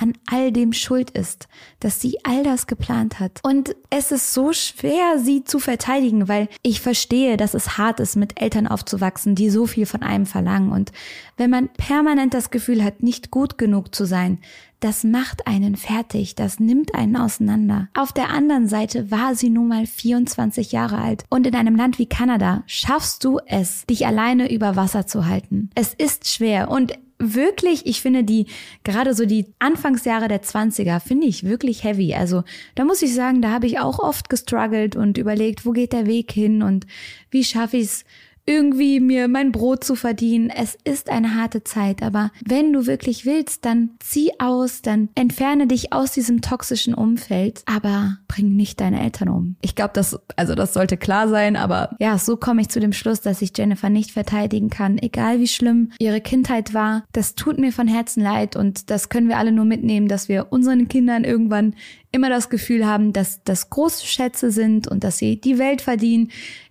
an 0.00 0.12
all 0.26 0.52
dem 0.52 0.72
schuld 0.72 1.10
ist, 1.10 1.48
dass 1.80 2.00
sie 2.00 2.18
all 2.24 2.44
das 2.44 2.68
geplant 2.68 3.18
hat. 3.18 3.40
Und 3.42 3.74
es 3.90 4.12
ist 4.12 4.32
so 4.32 4.52
schwer, 4.52 5.18
sie 5.18 5.42
zu 5.42 5.58
verteidigen, 5.58 6.28
weil 6.28 6.48
ich 6.62 6.80
verstehe, 6.80 7.36
dass 7.36 7.54
es 7.54 7.78
hart 7.78 7.98
ist, 7.98 8.14
mit 8.14 8.40
Eltern 8.40 8.68
aufzuwachsen, 8.68 9.34
die 9.34 9.50
so 9.50 9.66
viel 9.66 9.86
von 9.86 10.04
einem 10.04 10.26
verlangen. 10.26 10.70
Und 10.70 10.92
wenn 11.36 11.50
man 11.50 11.68
permanent 11.70 12.32
das 12.32 12.50
Gefühl 12.50 12.84
hat, 12.84 13.02
nicht 13.02 13.32
gut 13.32 13.58
genug 13.58 13.92
zu 13.92 14.04
sein, 14.04 14.38
das 14.80 15.04
macht 15.04 15.46
einen 15.46 15.76
fertig, 15.76 16.34
das 16.34 16.60
nimmt 16.60 16.94
einen 16.94 17.16
auseinander. 17.16 17.88
Auf 17.94 18.12
der 18.12 18.30
anderen 18.30 18.68
Seite 18.68 19.10
war 19.10 19.34
sie 19.34 19.50
nun 19.50 19.68
mal 19.68 19.86
24 19.86 20.72
Jahre 20.72 20.98
alt 20.98 21.24
und 21.28 21.46
in 21.46 21.54
einem 21.54 21.76
Land 21.76 21.98
wie 21.98 22.06
Kanada 22.06 22.62
schaffst 22.66 23.24
du 23.24 23.40
es, 23.46 23.84
dich 23.86 24.06
alleine 24.06 24.52
über 24.52 24.76
Wasser 24.76 25.06
zu 25.06 25.26
halten. 25.26 25.70
Es 25.74 25.94
ist 25.94 26.28
schwer 26.28 26.70
und 26.70 26.98
wirklich, 27.18 27.86
ich 27.86 28.00
finde 28.00 28.22
die, 28.22 28.46
gerade 28.84 29.12
so 29.14 29.26
die 29.26 29.46
Anfangsjahre 29.58 30.28
der 30.28 30.42
20er, 30.42 31.00
finde 31.00 31.26
ich 31.26 31.44
wirklich 31.44 31.82
heavy. 31.82 32.14
Also 32.14 32.44
da 32.76 32.84
muss 32.84 33.02
ich 33.02 33.12
sagen, 33.12 33.42
da 33.42 33.50
habe 33.50 33.66
ich 33.66 33.80
auch 33.80 33.98
oft 33.98 34.28
gestruggelt 34.30 34.94
und 34.94 35.18
überlegt, 35.18 35.66
wo 35.66 35.72
geht 35.72 35.92
der 35.92 36.06
Weg 36.06 36.30
hin 36.30 36.62
und 36.62 36.86
wie 37.30 37.44
schaffe 37.44 37.78
ich 37.78 37.84
es, 37.84 38.04
irgendwie 38.48 38.98
mir 38.98 39.28
mein 39.28 39.52
Brot 39.52 39.84
zu 39.84 39.94
verdienen. 39.94 40.48
Es 40.48 40.76
ist 40.82 41.10
eine 41.10 41.34
harte 41.34 41.64
Zeit, 41.64 42.02
aber 42.02 42.30
wenn 42.46 42.72
du 42.72 42.86
wirklich 42.86 43.26
willst, 43.26 43.66
dann 43.66 43.90
zieh 44.00 44.30
aus, 44.38 44.80
dann 44.80 45.10
entferne 45.14 45.66
dich 45.66 45.92
aus 45.92 46.12
diesem 46.12 46.40
toxischen 46.40 46.94
Umfeld, 46.94 47.62
aber 47.66 48.16
bring 48.26 48.56
nicht 48.56 48.80
deine 48.80 49.02
Eltern 49.02 49.28
um. 49.28 49.56
Ich 49.60 49.74
glaube, 49.74 49.90
das, 49.92 50.18
also 50.36 50.54
das 50.54 50.72
sollte 50.72 50.96
klar 50.96 51.28
sein, 51.28 51.56
aber 51.56 51.94
ja, 52.00 52.16
so 52.16 52.38
komme 52.38 52.62
ich 52.62 52.70
zu 52.70 52.80
dem 52.80 52.94
Schluss, 52.94 53.20
dass 53.20 53.42
ich 53.42 53.52
Jennifer 53.54 53.90
nicht 53.90 54.12
verteidigen 54.12 54.70
kann, 54.70 54.96
egal 54.96 55.40
wie 55.40 55.46
schlimm 55.46 55.92
ihre 55.98 56.22
Kindheit 56.22 56.72
war. 56.72 57.04
Das 57.12 57.34
tut 57.34 57.58
mir 57.58 57.72
von 57.72 57.86
Herzen 57.86 58.22
leid 58.22 58.56
und 58.56 58.88
das 58.88 59.10
können 59.10 59.28
wir 59.28 59.36
alle 59.36 59.52
nur 59.52 59.66
mitnehmen, 59.66 60.08
dass 60.08 60.30
wir 60.30 60.46
unseren 60.50 60.88
Kindern 60.88 61.24
irgendwann 61.24 61.74
immer 62.12 62.30
das 62.30 62.48
Gefühl 62.48 62.86
haben, 62.86 63.12
dass 63.12 63.42
das 63.44 63.68
große 63.68 64.06
Schätze 64.06 64.50
sind 64.50 64.88
und 64.88 65.04
dass 65.04 65.18
sie 65.18 65.38
die 65.38 65.58
Welt 65.58 65.82
verdienen 65.82 66.30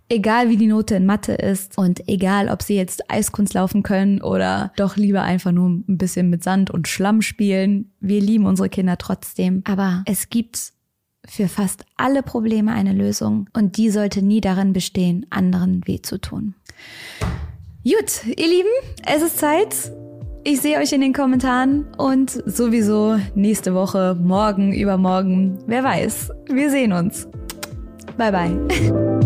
egal 0.09 0.49
wie 0.49 0.57
die 0.57 0.67
Note 0.67 0.95
in 0.95 1.05
Mathe 1.05 1.33
ist 1.33 1.77
und 1.77 2.07
egal, 2.07 2.49
ob 2.49 2.61
sie 2.61 2.75
jetzt 2.75 3.09
Eiskunst 3.11 3.53
laufen 3.53 3.83
können 3.83 4.21
oder 4.21 4.71
doch 4.77 4.95
lieber 4.95 5.23
einfach 5.23 5.51
nur 5.51 5.69
ein 5.69 5.97
bisschen 5.97 6.29
mit 6.29 6.43
Sand 6.43 6.71
und 6.71 6.87
Schlamm 6.87 7.21
spielen. 7.21 7.91
Wir 7.99 8.21
lieben 8.21 8.45
unsere 8.45 8.69
Kinder 8.69 8.97
trotzdem. 8.97 9.63
Aber 9.65 10.03
es 10.05 10.29
gibt 10.29 10.73
für 11.27 11.47
fast 11.47 11.83
alle 11.97 12.23
Probleme 12.23 12.71
eine 12.71 12.93
Lösung 12.93 13.49
und 13.53 13.77
die 13.77 13.89
sollte 13.89 14.21
nie 14.21 14.41
darin 14.41 14.73
bestehen, 14.73 15.25
anderen 15.29 15.85
weh 15.85 16.01
zu 16.01 16.19
tun. 16.19 16.55
Gut, 17.83 18.25
ihr 18.25 18.47
Lieben, 18.47 18.69
es 19.05 19.21
ist 19.21 19.39
Zeit. 19.39 19.91
Ich 20.43 20.61
sehe 20.61 20.77
euch 20.77 20.93
in 20.93 21.01
den 21.01 21.13
Kommentaren 21.13 21.85
und 21.97 22.29
sowieso 22.29 23.19
nächste 23.35 23.73
Woche, 23.73 24.17
morgen, 24.21 24.73
übermorgen, 24.73 25.59
wer 25.67 25.83
weiß. 25.83 26.31
Wir 26.49 26.69
sehen 26.69 26.93
uns. 26.93 27.27
Bye 28.17 28.31
bye. 28.31 29.07